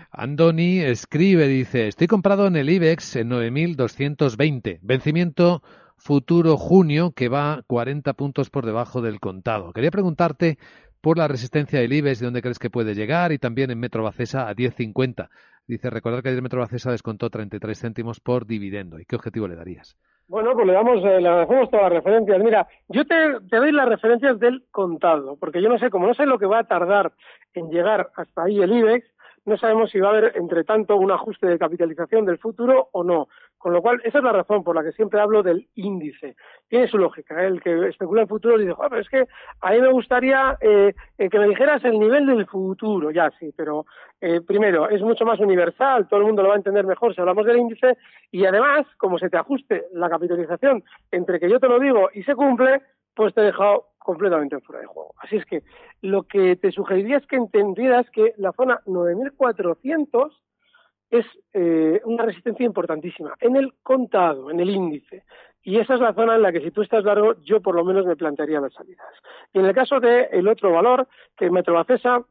Andoni 0.09 0.79
escribe, 0.79 1.47
dice, 1.47 1.89
estoy 1.89 2.07
comprado 2.07 2.47
en 2.47 2.55
el 2.55 2.71
IBEX 2.71 3.17
en 3.17 3.29
9.220, 3.29 4.79
vencimiento 4.81 5.61
futuro 5.95 6.57
junio 6.57 7.11
que 7.11 7.29
va 7.29 7.61
40 7.67 8.13
puntos 8.13 8.49
por 8.49 8.65
debajo 8.65 9.01
del 9.01 9.19
contado. 9.19 9.73
Quería 9.73 9.91
preguntarte 9.91 10.57
por 11.01 11.19
la 11.19 11.27
resistencia 11.27 11.79
del 11.79 11.93
IBEX, 11.93 12.19
de 12.19 12.25
dónde 12.25 12.41
crees 12.41 12.57
que 12.57 12.71
puede 12.71 12.95
llegar, 12.95 13.31
y 13.31 13.37
también 13.37 13.69
en 13.69 13.79
Metro 13.79 14.01
Bacesa 14.01 14.49
a 14.49 14.55
10.50. 14.55 15.29
Dice, 15.67 15.89
recordar 15.89 16.23
que 16.23 16.29
ayer 16.29 16.41
Metro 16.41 16.61
Bacesa 16.61 16.91
descontó 16.91 17.29
33 17.29 17.77
céntimos 17.77 18.21
por 18.21 18.47
dividendo. 18.47 18.99
¿Y 18.99 19.05
qué 19.05 19.17
objetivo 19.17 19.49
le 19.49 19.55
darías? 19.57 19.97
Bueno, 20.29 20.53
pues 20.53 20.65
le 20.65 20.73
damos, 20.73 21.03
eh, 21.03 21.21
le 21.21 21.29
dejamos 21.29 21.69
todas 21.69 21.83
las 21.83 22.03
referencias. 22.03 22.39
Mira, 22.41 22.67
yo 22.87 23.05
te, 23.05 23.15
te, 23.49 23.57
doy 23.57 23.71
las 23.71 23.87
referencias 23.87 24.39
del 24.39 24.63
contado, 24.71 25.37
porque 25.37 25.61
yo 25.61 25.69
no 25.69 25.77
sé, 25.77 25.89
como 25.89 26.07
no 26.07 26.13
sé 26.13 26.25
lo 26.25 26.39
que 26.39 26.45
va 26.45 26.59
a 26.59 26.67
tardar 26.67 27.11
en 27.53 27.69
llegar 27.69 28.11
hasta 28.15 28.43
ahí 28.43 28.59
el 28.59 28.71
IBEX, 28.71 29.05
no 29.47 29.57
sabemos 29.57 29.89
si 29.89 29.99
va 29.99 30.09
a 30.09 30.11
haber, 30.11 30.33
entre 30.35 30.65
tanto, 30.65 30.97
un 30.97 31.09
ajuste 31.09 31.47
de 31.47 31.57
capitalización 31.57 32.25
del 32.25 32.37
futuro 32.37 32.89
o 32.91 33.03
no. 33.03 33.29
Con 33.57 33.71
lo 33.71 33.81
cual, 33.81 34.01
esa 34.03 34.17
es 34.17 34.23
la 34.23 34.33
razón 34.33 34.63
por 34.63 34.75
la 34.75 34.83
que 34.83 34.91
siempre 34.91 35.21
hablo 35.21 35.41
del 35.41 35.67
índice. 35.75 36.35
Tiene 36.67 36.87
su 36.87 36.97
lógica. 36.97 37.41
El 37.41 37.61
que 37.61 37.87
especula 37.87 38.21
en 38.21 38.27
futuro 38.27 38.57
dice, 38.57 38.75
pero 38.77 39.01
es 39.01 39.09
que 39.09 39.25
a 39.61 39.71
mí 39.71 39.81
me 39.81 39.91
gustaría 39.91 40.57
eh, 40.59 40.93
eh, 41.17 41.29
que 41.29 41.39
me 41.39 41.47
dijeras 41.47 41.83
el 41.85 41.97
nivel 41.97 42.25
del 42.25 42.45
futuro. 42.45 43.09
Ya, 43.09 43.31
sí, 43.39 43.53
pero 43.55 43.85
eh, 44.19 44.41
primero, 44.41 44.89
es 44.89 45.01
mucho 45.01 45.25
más 45.25 45.39
universal, 45.39 46.07
todo 46.09 46.19
el 46.19 46.25
mundo 46.25 46.43
lo 46.43 46.49
va 46.49 46.55
a 46.55 46.57
entender 46.57 46.85
mejor 46.85 47.15
si 47.15 47.21
hablamos 47.21 47.45
del 47.45 47.57
índice, 47.57 47.97
y 48.31 48.45
además, 48.45 48.85
como 48.97 49.17
se 49.17 49.29
te 49.29 49.37
ajuste 49.37 49.85
la 49.93 50.09
capitalización 50.09 50.83
entre 51.11 51.39
que 51.39 51.49
yo 51.49 51.59
te 51.59 51.69
lo 51.69 51.79
digo 51.79 52.09
y 52.13 52.23
se 52.23 52.35
cumple, 52.35 52.81
pues 53.15 53.33
te 53.33 53.41
he 53.41 53.45
dejado 53.45 53.86
completamente 54.07 54.57
fuera 54.61 54.79
de 54.79 54.87
juego. 54.87 55.13
Así 55.17 55.35
es 55.35 55.45
que 55.45 55.63
lo 56.01 56.23
que 56.23 56.55
te 56.55 56.71
sugeriría 56.71 57.17
es 57.17 57.27
que 57.27 57.35
entendieras 57.35 58.09
que 58.09 58.33
la 58.37 58.53
zona 58.53 58.79
9400 58.85 60.41
es 61.09 61.25
eh, 61.53 61.99
una 62.05 62.23
resistencia 62.23 62.65
importantísima 62.65 63.35
en 63.41 63.57
el 63.57 63.73
contado, 63.83 64.49
en 64.49 64.61
el 64.61 64.69
índice. 64.69 65.25
Y 65.61 65.77
esa 65.77 65.95
es 65.95 65.99
la 65.99 66.13
zona 66.13 66.35
en 66.35 66.41
la 66.41 66.53
que 66.53 66.61
si 66.61 66.71
tú 66.71 66.83
estás 66.83 67.03
largo, 67.03 67.35
yo 67.43 67.61
por 67.61 67.75
lo 67.75 67.83
menos 67.83 68.05
me 68.05 68.15
plantearía 68.15 68.61
las 68.61 68.73
salidas. 68.73 69.13
Y 69.51 69.59
en 69.59 69.65
el 69.65 69.75
caso 69.75 69.99
del 69.99 70.27
el 70.31 70.47
otro 70.47 70.71
valor, 70.71 71.05
que 71.35 71.51
Metrobacesa, 71.51 72.23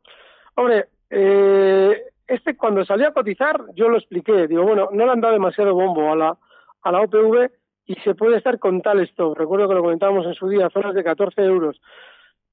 hombre, 0.54 0.86
eh, 1.10 2.04
este 2.26 2.56
cuando 2.56 2.86
salió 2.86 3.08
a 3.08 3.12
cotizar, 3.12 3.62
yo 3.74 3.90
lo 3.90 3.98
expliqué, 3.98 4.46
digo, 4.46 4.62
bueno, 4.62 4.88
no 4.92 5.04
le 5.04 5.12
han 5.12 5.20
dado 5.20 5.34
demasiado 5.34 5.74
bombo 5.74 6.10
a 6.10 6.16
la, 6.16 6.38
a 6.80 6.92
la 6.92 7.02
OPV 7.02 7.50
y 7.86 7.94
se 7.96 8.14
puede 8.14 8.38
estar 8.38 8.58
con 8.58 8.82
tal 8.82 9.00
stop. 9.00 9.36
Recuerdo 9.38 9.68
que 9.68 9.74
lo 9.74 9.82
comentábamos 9.82 10.26
en 10.26 10.34
su 10.34 10.48
día, 10.48 10.68
zonas 10.70 10.94
de 10.94 11.04
14 11.04 11.40
euros. 11.42 11.80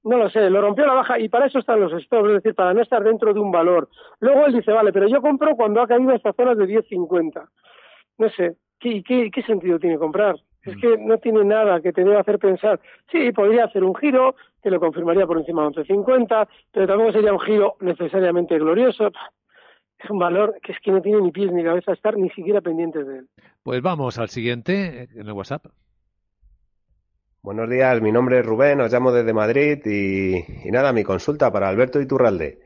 No 0.04 0.18
lo 0.18 0.30
sé, 0.30 0.50
lo 0.50 0.62
rompió 0.62 0.86
la 0.86 0.94
baja 0.94 1.18
y 1.18 1.30
para 1.30 1.46
eso 1.48 1.60
están 1.60 1.80
los 1.80 1.92
stops, 2.04 2.28
es 2.28 2.36
decir, 2.36 2.56
para 2.56 2.74
no 2.74 2.82
estar 2.82 3.04
dentro 3.04 3.34
de 3.34 3.40
un 3.40 3.52
valor. 3.52 3.90
Luego 4.20 4.46
él 4.46 4.54
dice, 4.54 4.72
vale, 4.72 4.92
pero 4.92 5.08
yo 5.08 5.22
compro 5.22 5.56
cuando 5.56 5.82
ha 5.82 5.88
caído 5.88 6.14
hasta 6.14 6.34
zonas 6.34 6.58
de 6.58 6.66
10.50. 6.66 7.48
No 8.18 8.30
sé, 8.30 8.58
¿qué, 8.80 9.02
qué, 9.02 9.32
¿qué 9.32 9.42
sentido 9.44 9.80
tiene 9.80 9.98
comprar? 9.98 10.36
Es 10.64 10.78
que 10.78 10.98
no 10.98 11.18
tiene 11.18 11.44
nada 11.44 11.82
que 11.82 11.92
te 11.92 12.06
deba 12.06 12.22
hacer 12.22 12.40
pensar. 12.40 12.80
Sí, 13.12 13.34
podría 13.34 13.66
hacer 13.66 13.84
un 13.84 13.96
giro, 13.96 14.36
que 14.62 14.72
lo 14.72 14.80
confirmaría 14.80 15.28
por 15.28 15.38
encima 15.38 15.64
de 15.64 15.84
11.50, 15.84 16.48
pero 16.72 16.88
tampoco 16.88 17.12
sería 17.12 17.34
un 17.34 17.40
giro 17.40 17.76
necesariamente 17.82 18.58
glorioso 18.58 19.12
es 20.04 20.10
un 20.10 20.20
valor 20.20 20.60
que 20.62 20.74
es 20.74 20.78
que 20.84 20.92
no 20.92 21.02
tiene 21.02 21.22
ni 21.22 21.32
pies 21.32 21.52
ni 21.52 21.64
cabeza 21.64 21.94
estar 21.94 22.18
ni 22.18 22.30
siquiera 22.32 22.62
pendientes 22.62 23.08
de 23.08 23.20
él. 23.20 23.30
Pues 23.64 23.82
vamos 23.82 24.18
al 24.20 24.30
siguiente 24.30 25.08
en 25.14 25.28
el 25.28 25.32
WhatsApp. 25.32 25.66
Buenos 27.42 27.70
días, 27.70 28.02
mi 28.02 28.12
nombre 28.12 28.40
es 28.40 28.46
Rubén, 28.46 28.80
os 28.80 28.92
llamo 28.92 29.12
desde 29.12 29.34
Madrid 29.34 29.80
y, 29.86 30.68
y, 30.68 30.72
nada, 30.72 30.94
mi 30.94 31.04
consulta 31.04 31.52
para 31.52 31.68
Alberto 31.68 32.00
Iturralde. 32.00 32.60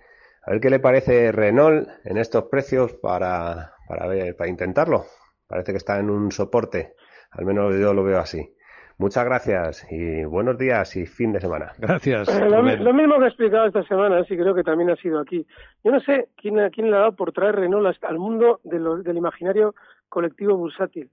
A 0.43 0.52
ver 0.52 0.62
qué 0.62 0.69
le 0.69 0.80
parece 0.80 1.32
Renault 1.32 1.89
en 2.04 2.17
estos 2.17 2.45
precios 2.45 2.93
para, 2.93 3.73
para, 3.88 4.08
ver, 4.08 4.36
para 4.36 4.50
intentarlo. 4.50 5.06
Parece 5.47 5.71
que 5.71 5.78
está 5.78 6.00
en 6.00 6.10
un 6.10 6.32
soporte, 6.32 6.93
al 7.32 7.45
menos 7.45 7.76
yo 7.76 7.93
lo 7.93 8.04
veo 8.04 8.19
así. 8.19 8.56
Muchas 8.99 9.25
gracias 9.25 9.86
y 9.91 10.25
buenos 10.25 10.57
días 10.57 10.95
y 10.95 11.05
fin 11.05 11.31
de 11.31 11.39
semana. 11.39 11.71
Gracias. 11.77 12.27
Eh, 12.29 12.49
lo, 12.49 12.63
lo, 12.63 12.93
mismo 12.93 13.19
que 13.19 13.25
he 13.25 13.27
explicado 13.27 13.67
esta 13.67 13.83
semana, 13.83 14.23
sí 14.23 14.36
creo 14.36 14.55
que 14.55 14.63
también 14.63 14.89
ha 14.89 14.95
sido 14.95 15.19
aquí. 15.19 15.45
Yo 15.83 15.91
no 15.91 15.99
sé 15.99 16.29
quién, 16.36 16.55
quién 16.71 16.89
le 16.89 16.95
ha 16.97 17.01
dado 17.01 17.15
por 17.15 17.31
traer 17.31 17.57
Renault 17.57 18.03
al 18.03 18.17
mundo 18.17 18.60
de 18.63 18.79
lo, 18.79 18.97
del 18.97 19.17
imaginario 19.17 19.75
colectivo 20.10 20.57
bursátil. 20.57 21.12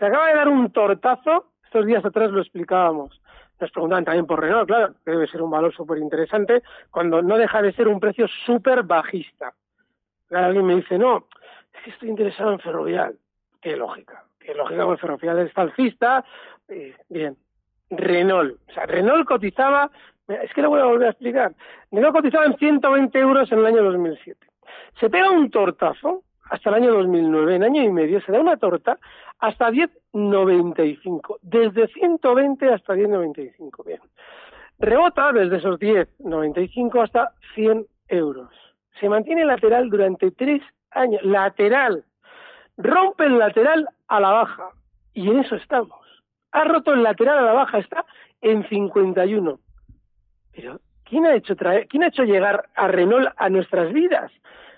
Se 0.00 0.06
acaba 0.06 0.30
de 0.30 0.34
dar 0.34 0.48
un 0.48 0.72
tortazo, 0.72 1.52
estos 1.64 1.86
días 1.86 2.04
atrás 2.04 2.32
lo 2.32 2.40
explicábamos. 2.40 3.22
Nos 3.60 3.70
preguntaban 3.70 4.04
también 4.04 4.26
por 4.26 4.40
Renault, 4.40 4.66
claro, 4.66 4.94
que 5.04 5.12
debe 5.12 5.28
ser 5.28 5.42
un 5.42 5.50
valor 5.52 5.72
súper 5.72 5.98
interesante, 5.98 6.64
cuando 6.90 7.22
no 7.22 7.38
deja 7.38 7.62
de 7.62 7.72
ser 7.72 7.86
un 7.86 8.00
precio 8.00 8.26
súper 8.44 8.82
bajista. 8.82 9.54
Alguien 10.32 10.66
me 10.66 10.74
dice, 10.74 10.98
no, 10.98 11.28
es 11.72 11.84
que 11.84 11.90
estoy 11.90 12.08
interesado 12.08 12.50
en 12.50 12.58
Ferrovial. 12.58 13.16
Qué 13.60 13.76
lógica 13.76 14.24
que 14.42 14.54
lógicamente 14.54 15.00
Ferrovial 15.00 15.38
es 15.40 15.52
falsista, 15.52 16.24
eh, 16.68 16.94
bien, 17.08 17.36
Renault, 17.90 18.58
o 18.68 18.72
sea, 18.72 18.86
Renault 18.86 19.26
cotizaba, 19.26 19.90
es 20.28 20.52
que 20.52 20.62
lo 20.62 20.70
voy 20.70 20.80
a 20.80 20.84
volver 20.84 21.08
a 21.08 21.10
explicar, 21.10 21.52
Renault 21.90 22.14
cotizaba 22.14 22.46
en 22.46 22.56
120 22.56 23.18
euros 23.18 23.50
en 23.52 23.58
el 23.58 23.66
año 23.66 23.82
2007. 23.82 24.46
Se 25.00 25.10
pega 25.10 25.30
un 25.30 25.50
tortazo 25.50 26.22
hasta 26.50 26.70
el 26.70 26.76
año 26.76 26.92
2009, 26.92 27.56
en 27.56 27.64
año 27.64 27.82
y 27.82 27.90
medio, 27.90 28.20
se 28.20 28.32
da 28.32 28.40
una 28.40 28.56
torta 28.56 28.98
hasta 29.38 29.70
10,95, 29.70 31.38
desde 31.42 31.88
120 31.88 32.68
hasta 32.72 32.94
10,95, 32.94 33.84
bien. 33.84 34.00
Rebota 34.78 35.32
desde 35.32 35.56
esos 35.56 35.78
10,95 35.78 37.02
hasta 37.02 37.32
100 37.54 37.86
euros. 38.08 38.50
Se 39.00 39.08
mantiene 39.08 39.44
lateral 39.44 39.88
durante 39.90 40.30
tres 40.30 40.62
años, 40.90 41.22
lateral, 41.22 42.04
rompe 42.76 43.24
el 43.24 43.38
lateral 43.38 43.88
a 44.08 44.20
la 44.20 44.30
baja 44.30 44.70
y 45.14 45.28
en 45.28 45.40
eso 45.40 45.56
estamos. 45.56 45.98
Ha 46.52 46.64
roto 46.64 46.92
el 46.92 47.02
lateral 47.02 47.38
a 47.38 47.42
la 47.42 47.52
baja, 47.52 47.78
está 47.78 48.04
en 48.40 48.68
51. 48.68 49.58
Pero 50.54 50.80
¿quién 51.04 51.26
ha 51.26 51.34
hecho 51.34 51.56
traer, 51.56 51.88
quién 51.88 52.02
ha 52.02 52.08
hecho 52.08 52.24
llegar 52.24 52.68
a 52.74 52.88
Renault 52.88 53.32
a 53.36 53.48
nuestras 53.48 53.92
vidas? 53.92 54.30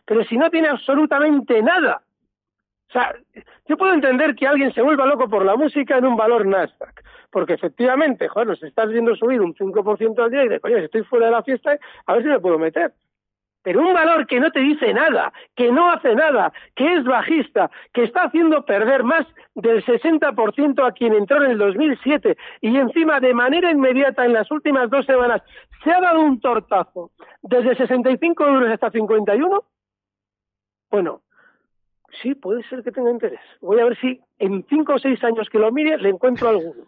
Pero 0.04 0.24
si 0.24 0.36
no 0.36 0.50
tiene 0.50 0.68
absolutamente 0.68 1.62
nada. 1.62 2.02
O 2.88 2.92
sea, 2.92 3.14
yo 3.66 3.76
puedo 3.76 3.92
entender 3.92 4.36
que 4.36 4.46
alguien 4.46 4.72
se 4.72 4.82
vuelva 4.82 5.06
loco 5.06 5.28
por 5.28 5.44
la 5.44 5.56
música 5.56 5.98
en 5.98 6.06
un 6.06 6.16
valor 6.16 6.46
Nasdaq, 6.46 7.02
porque 7.30 7.54
efectivamente, 7.54 8.28
joder, 8.28 8.46
nos 8.46 8.62
estás 8.62 8.90
viendo 8.90 9.16
subir 9.16 9.40
un 9.40 9.54
5% 9.54 10.22
al 10.22 10.30
día 10.30 10.44
y 10.44 10.48
de 10.48 10.60
coño, 10.60 10.78
si 10.78 10.84
estoy 10.84 11.02
fuera 11.02 11.26
de 11.26 11.32
la 11.32 11.42
fiesta, 11.42 11.76
a 12.06 12.12
ver 12.12 12.22
si 12.22 12.28
me 12.28 12.38
puedo 12.38 12.58
meter 12.58 12.92
pero 13.64 13.80
un 13.80 13.94
valor 13.94 14.26
que 14.26 14.38
no 14.38 14.52
te 14.52 14.60
dice 14.60 14.92
nada, 14.92 15.32
que 15.56 15.72
no 15.72 15.90
hace 15.90 16.14
nada, 16.14 16.52
que 16.76 16.94
es 16.94 17.04
bajista, 17.04 17.70
que 17.92 18.04
está 18.04 18.24
haciendo 18.24 18.64
perder 18.64 19.02
más 19.02 19.26
del 19.54 19.82
60% 19.84 20.86
a 20.86 20.92
quien 20.92 21.14
entró 21.14 21.42
en 21.42 21.52
el 21.52 21.58
2007 21.58 22.36
y 22.60 22.76
encima 22.76 23.18
de 23.20 23.32
manera 23.32 23.70
inmediata 23.70 24.24
en 24.26 24.34
las 24.34 24.50
últimas 24.50 24.90
dos 24.90 25.06
semanas 25.06 25.42
se 25.82 25.90
ha 25.90 26.00
dado 26.00 26.20
un 26.20 26.40
tortazo 26.40 27.10
desde 27.42 27.74
65 27.74 28.46
euros 28.46 28.70
hasta 28.70 28.90
51, 28.90 29.64
bueno, 30.90 31.22
sí, 32.22 32.34
puede 32.34 32.62
ser 32.68 32.84
que 32.84 32.92
tenga 32.92 33.10
interés. 33.10 33.40
Voy 33.62 33.80
a 33.80 33.84
ver 33.84 33.98
si 33.98 34.20
en 34.38 34.64
cinco 34.68 34.94
o 34.94 34.98
seis 34.98 35.24
años 35.24 35.48
que 35.48 35.58
lo 35.58 35.72
mire 35.72 35.96
le 35.98 36.10
encuentro 36.10 36.50
alguno. 36.50 36.84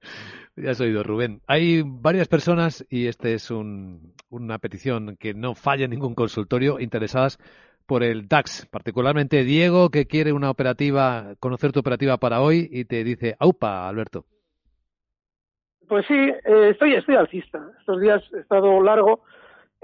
Ya 0.56 0.72
has 0.72 0.80
oído, 0.80 1.02
Rubén. 1.02 1.40
Hay 1.46 1.82
varias 1.84 2.28
personas, 2.28 2.84
y 2.90 3.06
esta 3.06 3.28
es 3.30 3.50
un, 3.50 4.14
una 4.28 4.58
petición 4.58 5.16
que 5.18 5.32
no 5.32 5.54
falla 5.54 5.84
en 5.84 5.90
ningún 5.90 6.14
consultorio, 6.14 6.78
interesadas 6.78 7.38
por 7.86 8.02
el 8.02 8.28
DAX, 8.28 8.66
particularmente 8.66 9.44
Diego, 9.44 9.88
que 9.88 10.06
quiere 10.06 10.32
una 10.32 10.50
operativa, 10.50 11.34
conocer 11.40 11.72
tu 11.72 11.80
operativa 11.80 12.18
para 12.18 12.40
hoy 12.40 12.68
y 12.70 12.84
te 12.84 13.02
dice, 13.02 13.34
aupa, 13.38 13.88
Alberto. 13.88 14.26
Pues 15.88 16.06
sí, 16.06 16.14
eh, 16.14 16.68
estoy, 16.70 16.94
estoy 16.94 17.16
alcista. 17.16 17.60
Estos 17.80 18.00
días 18.00 18.22
he 18.34 18.40
estado 18.40 18.82
largo 18.82 19.24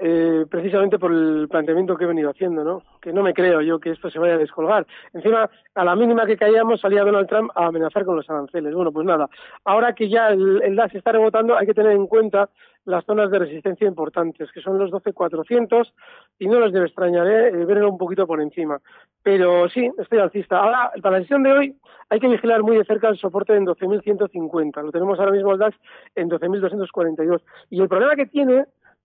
eh, 0.01 0.47
precisamente 0.49 0.99
por 0.99 1.13
el 1.13 1.49
planteamiento 1.51 1.97
que 1.97 2.05
he 2.05 2.07
venido 2.07 2.31
haciendo, 2.31 2.63
¿no? 2.63 2.83
Que 3.01 3.13
no 3.13 3.23
me 3.23 3.35
creo 3.35 3.61
yo 3.63 3.81
que 3.81 3.91
esto 3.91 4.09
se 4.11 4.21
vaya 4.21 4.35
a 4.35 4.39
descolgar. 4.39 4.87
Encima, 5.13 5.51
a 5.75 5.85
la 5.85 5.97
mínima 5.97 6.25
que 6.25 6.37
caíamos, 6.37 6.81
salía 6.81 7.05
Donald 7.05 7.29
Trump 7.29 7.51
a 7.57 7.67
amenazar 7.67 8.05
con 8.05 8.15
los 8.15 8.31
aranceles. 8.31 8.75
Bueno, 8.75 8.93
pues 8.93 9.05
nada. 9.05 9.29
Ahora 9.65 9.95
que 9.95 10.09
ya 10.09 10.29
el, 10.29 10.63
el 10.63 10.79
está 10.93 11.11
rebotando, 11.11 11.57
hay 11.57 11.67
que 11.67 11.75
tener 11.75 11.93
en 11.93 12.07
cuenta 12.07 12.49
las 12.85 13.05
zonas 13.05 13.31
de 13.31 13.41
resistencia 13.41 13.87
importantes, 13.87 14.51
que 14.53 14.63
son 14.63 14.79
los 14.79 14.91
12.400, 14.91 15.93
y 16.39 16.47
no 16.47 16.61
les 16.61 16.73
debe 16.73 16.87
extrañar 16.87 17.27
¿eh? 17.27 17.51
verlo 17.67 17.91
un 17.91 17.99
poquito 17.99 18.27
por 18.27 18.41
encima. 18.41 18.81
Pero 19.23 19.69
sí, 19.69 19.91
estoy 19.99 20.21
alcista. 20.21 20.59
Ahora, 20.59 20.93
para 21.03 21.17
la 21.17 21.23
sesión 21.23 21.43
de 21.43 21.53
hoy, 21.53 21.77
hay 22.09 22.21
que 22.21 22.29
vigilar 22.29 22.63
muy 22.63 22.79
de 22.79 22.85
cerca 22.85 23.09
el 23.09 23.19
soporte 23.19 23.55
en 23.55 23.67
12.150. 23.67 24.83
Lo 24.83 24.91
tenemos 24.91 25.19
ahora 25.19 25.33
mismo 25.33 25.53
el 25.53 25.59
DAX 25.59 25.77
en 26.15 26.31
12.242. 26.31 27.43
Y 27.69 27.83
el 27.83 27.89
problema 27.89 28.17
que 28.17 28.27
tiene 28.27 28.65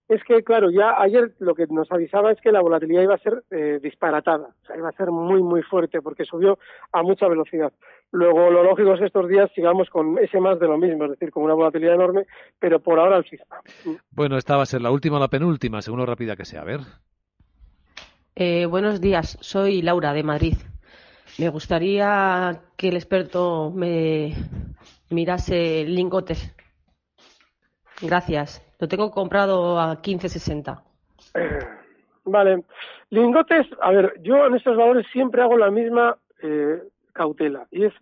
es 0.10 0.22
que, 0.26 0.44
claro, 0.44 0.70
ya 0.70 1.02
ayer 1.02 1.34
lo 1.40 1.56
que 1.56 1.66
nos 1.68 1.92
avisaba 1.92 2.32
es 2.32 2.42
que 2.42 2.52
la 2.52 2.62
volatilidad 2.62 3.04
iba 3.04 3.16
a 3.16 3.20
ser 3.20 3.44
eh, 3.52 3.80
disparatada, 3.82 4.50
o 4.64 4.66
sea, 4.66 4.78
iba 4.78 4.90
a 4.90 4.94
ser 4.94 5.12
muy, 5.12 5.42
muy 5.42 5.62
fuerte 5.64 6.02
porque 6.02 6.26
subió 6.26 6.60
a 6.92 7.02
mucha 7.04 7.28
velocidad. 7.28 7.72
Luego, 8.12 8.52
lo 8.52 8.64
lógico 8.64 8.94
es 8.94 9.00
que 9.00 9.06
estos 9.06 9.30
días 9.30 9.50
sigamos 9.56 9.90
con 9.90 10.20
ese 10.20 10.40
más 10.40 10.60
de 10.60 10.68
lo 10.68 10.78
mismo, 10.78 11.06
es 11.06 11.12
decir, 11.12 11.32
con 11.32 11.44
una 11.44 11.54
volatilidad 11.54 11.96
enorme, 11.96 12.26
pero 12.60 12.80
por 12.80 13.00
ahora 13.00 13.16
alcista. 13.16 13.62
Bueno, 14.12 14.38
esta 14.38 14.58
va 14.58 14.64
a 14.64 14.68
ser 14.68 14.82
la 14.82 14.92
última 14.92 15.18
o 15.18 15.20
la 15.20 15.30
penúltima, 15.30 15.82
según 15.82 16.00
lo 16.00 16.06
rápida 16.06 16.36
que 16.36 16.46
sea. 16.46 16.62
A 16.62 16.66
ver. 16.66 16.82
Eh, 18.36 18.66
buenos 18.66 19.00
días, 19.00 19.38
soy 19.42 19.82
Laura 19.82 20.12
de 20.14 20.24
Madrid. 20.24 20.56
Me 21.40 21.50
gustaría 21.50 22.62
que 22.76 22.90
el 22.90 22.96
experto 22.96 23.72
me 23.74 24.34
mirase 25.10 25.86
lingotes. 25.86 26.54
Gracias 28.02 28.62
Lo 28.84 28.90
tengo 28.90 29.12
comprado 29.12 29.80
a 29.80 30.02
15.60. 30.02 30.78
Vale. 32.26 32.66
Lingotes, 33.12 33.66
a 33.80 33.92
ver, 33.92 34.22
yo 34.22 34.46
en 34.46 34.56
estos 34.56 34.76
valores 34.76 35.08
siempre 35.14 35.42
hago 35.42 35.58
la 35.58 35.72
misma 35.72 36.18
eh, 36.42 36.84
cautela 37.14 37.66
y 37.72 37.86
es 37.86 37.94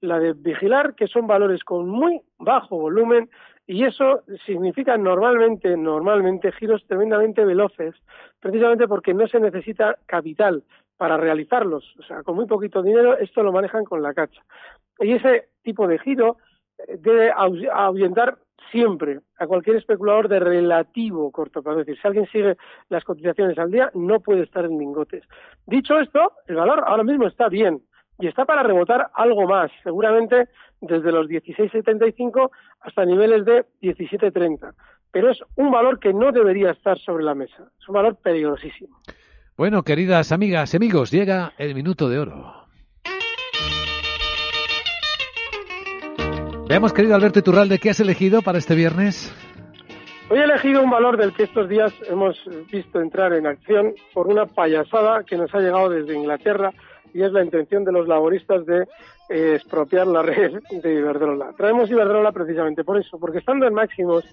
la 0.00 0.20
de 0.20 0.34
vigilar 0.34 0.94
que 0.94 1.08
son 1.08 1.26
valores 1.26 1.64
con 1.64 1.88
muy 1.88 2.20
bajo 2.38 2.78
volumen 2.78 3.28
y 3.66 3.82
eso 3.84 4.22
significa 4.46 4.96
normalmente, 4.96 5.76
normalmente 5.76 6.52
giros 6.52 6.86
tremendamente 6.86 7.44
veloces, 7.44 7.96
precisamente 8.38 8.86
porque 8.86 9.14
no 9.14 9.26
se 9.26 9.40
necesita 9.40 9.98
capital 10.06 10.62
para 10.96 11.16
realizarlos. 11.16 11.96
O 11.98 12.04
sea, 12.04 12.22
con 12.22 12.36
muy 12.36 12.46
poquito 12.46 12.80
dinero 12.80 13.18
esto 13.18 13.42
lo 13.42 13.50
manejan 13.50 13.82
con 13.82 14.02
la 14.02 14.14
cacha. 14.14 14.40
Y 15.00 15.14
ese 15.14 15.48
tipo 15.64 15.88
de 15.88 15.98
giro 15.98 16.36
eh, 16.78 16.96
debe 17.00 17.32
ahuyentar 17.32 18.38
siempre 18.70 19.20
a 19.38 19.46
cualquier 19.46 19.76
especulador 19.76 20.28
de 20.28 20.40
relativo 20.40 21.30
corto 21.30 21.62
plazo. 21.62 21.80
Es 21.80 21.86
decir, 21.86 22.00
si 22.00 22.08
alguien 22.08 22.26
sigue 22.26 22.56
las 22.88 23.04
cotizaciones 23.04 23.58
al 23.58 23.70
día, 23.70 23.90
no 23.94 24.20
puede 24.20 24.42
estar 24.42 24.64
en 24.64 24.78
lingotes. 24.78 25.24
Dicho 25.66 25.98
esto, 25.98 26.32
el 26.46 26.56
valor 26.56 26.82
ahora 26.86 27.04
mismo 27.04 27.26
está 27.26 27.48
bien 27.48 27.82
y 28.18 28.26
está 28.26 28.44
para 28.44 28.62
rebotar 28.62 29.10
algo 29.14 29.46
más. 29.46 29.70
Seguramente 29.82 30.48
desde 30.80 31.12
los 31.12 31.26
16,75 31.28 32.50
hasta 32.80 33.04
niveles 33.04 33.44
de 33.44 33.64
17,30. 33.82 34.74
Pero 35.10 35.30
es 35.30 35.38
un 35.56 35.70
valor 35.70 35.98
que 35.98 36.12
no 36.12 36.32
debería 36.32 36.70
estar 36.70 36.98
sobre 36.98 37.24
la 37.24 37.34
mesa. 37.34 37.70
Es 37.80 37.88
un 37.88 37.94
valor 37.94 38.16
peligrosísimo. 38.16 39.00
Bueno, 39.56 39.82
queridas 39.82 40.30
amigas 40.30 40.74
amigos, 40.74 41.10
llega 41.10 41.52
el 41.58 41.74
minuto 41.74 42.08
de 42.08 42.18
oro. 42.18 42.67
Veamos, 46.68 46.92
querido 46.92 47.14
Alberto 47.14 47.38
Iturralde, 47.38 47.78
¿qué 47.78 47.88
has 47.88 48.00
elegido 48.00 48.42
para 48.42 48.58
este 48.58 48.74
viernes? 48.74 49.34
Hoy 50.28 50.38
he 50.38 50.44
elegido 50.44 50.82
un 50.82 50.90
valor 50.90 51.16
del 51.16 51.32
que 51.32 51.44
estos 51.44 51.66
días 51.66 51.94
hemos 52.10 52.36
visto 52.70 53.00
entrar 53.00 53.32
en 53.32 53.46
acción 53.46 53.94
por 54.12 54.26
una 54.26 54.44
payasada 54.44 55.24
que 55.24 55.38
nos 55.38 55.54
ha 55.54 55.60
llegado 55.60 55.88
desde 55.88 56.14
Inglaterra 56.14 56.70
y 57.14 57.22
es 57.22 57.32
la 57.32 57.42
intención 57.42 57.84
de 57.84 57.92
los 57.92 58.06
laboristas 58.06 58.66
de 58.66 58.86
expropiar 59.28 60.06
la 60.06 60.22
red 60.22 60.60
de 60.70 60.94
Iberdrola. 60.94 61.52
Traemos 61.56 61.90
Iberdrola 61.90 62.32
precisamente 62.32 62.84
por 62.84 62.98
eso, 62.98 63.18
porque 63.18 63.38
estando 63.38 63.66
en 63.66 63.74
máximos, 63.74 64.24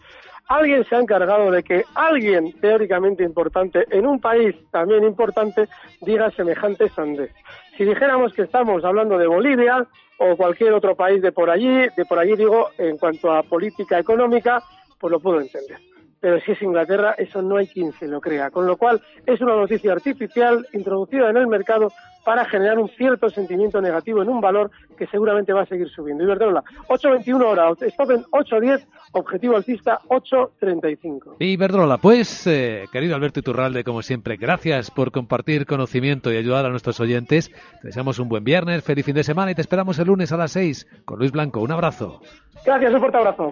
alguien 0.47 0.83
se 0.85 0.95
ha 0.95 0.99
encargado 0.99 1.51
de 1.51 1.63
que 1.63 1.83
alguien 1.95 2.53
teóricamente 2.59 3.23
importante 3.23 3.85
en 3.89 4.05
un 4.05 4.19
país 4.19 4.55
también 4.71 5.03
importante 5.03 5.67
diga 6.01 6.31
semejante 6.31 6.89
sandez. 6.89 7.31
Si 7.77 7.83
dijéramos 7.83 8.33
que 8.33 8.43
estamos 8.43 8.85
hablando 8.85 9.17
de 9.17 9.27
Bolivia 9.27 9.85
o 10.17 10.37
cualquier 10.37 10.73
otro 10.73 10.95
país 10.95 11.21
de 11.21 11.31
por 11.31 11.49
allí, 11.49 11.87
de 11.95 12.05
por 12.07 12.19
allí 12.19 12.35
digo, 12.35 12.69
en 12.77 12.97
cuanto 12.97 13.31
a 13.31 13.43
política 13.43 13.99
económica, 13.99 14.63
pues 14.99 15.11
lo 15.11 15.19
puedo 15.19 15.41
entender 15.41 15.94
pero 16.25 16.39
si 16.39 16.53
es 16.53 16.61
Inglaterra, 16.63 17.13
eso 17.19 17.43
no 17.43 17.57
hay 17.57 17.67
quien 17.67 17.91
se 17.99 18.07
lo 18.07 18.19
crea. 18.19 18.49
Con 18.49 18.65
lo 18.65 18.77
cual, 18.77 18.99
es 19.27 19.39
una 19.41 19.55
noticia 19.55 19.91
artificial 19.91 20.65
introducida 20.73 21.29
en 21.29 21.37
el 21.37 21.45
mercado 21.45 21.89
para 22.23 22.45
generar 22.45 22.79
un 22.79 22.89
cierto 22.89 23.29
sentimiento 23.29 23.79
negativo 23.79 24.23
en 24.23 24.29
un 24.29 24.41
valor 24.41 24.71
que 24.97 25.05
seguramente 25.05 25.53
va 25.53 25.61
a 25.61 25.65
seguir 25.67 25.87
subiendo. 25.87 26.23
Iberdrola, 26.23 26.63
8.21 26.87 27.45
horas, 27.45 27.79
stop 27.79 28.09
en 28.09 28.23
8.10, 28.23 28.87
objetivo 29.11 29.55
alcista 29.55 29.99
8.35. 30.07 31.35
Iberdrola, 31.37 31.99
pues, 31.99 32.47
eh, 32.47 32.85
querido 32.91 33.13
Alberto 33.13 33.41
Iturralde, 33.41 33.83
como 33.83 34.01
siempre, 34.01 34.37
gracias 34.37 34.89
por 34.89 35.11
compartir 35.11 35.67
conocimiento 35.67 36.33
y 36.33 36.37
ayudar 36.37 36.65
a 36.65 36.69
nuestros 36.69 36.99
oyentes. 36.99 37.51
Te 37.83 37.89
deseamos 37.89 38.17
un 38.17 38.29
buen 38.29 38.43
viernes, 38.43 38.83
feliz 38.83 39.05
fin 39.05 39.13
de 39.13 39.23
semana 39.23 39.51
y 39.51 39.53
te 39.55 39.61
esperamos 39.61 39.99
el 39.99 40.07
lunes 40.07 40.31
a 40.31 40.37
las 40.37 40.53
6 40.53 40.87
con 41.05 41.19
Luis 41.19 41.31
Blanco. 41.31 41.59
Un 41.59 41.71
abrazo. 41.71 42.19
Gracias, 42.65 42.91
un 42.95 42.99
fuerte 42.99 43.17
abrazo. 43.19 43.51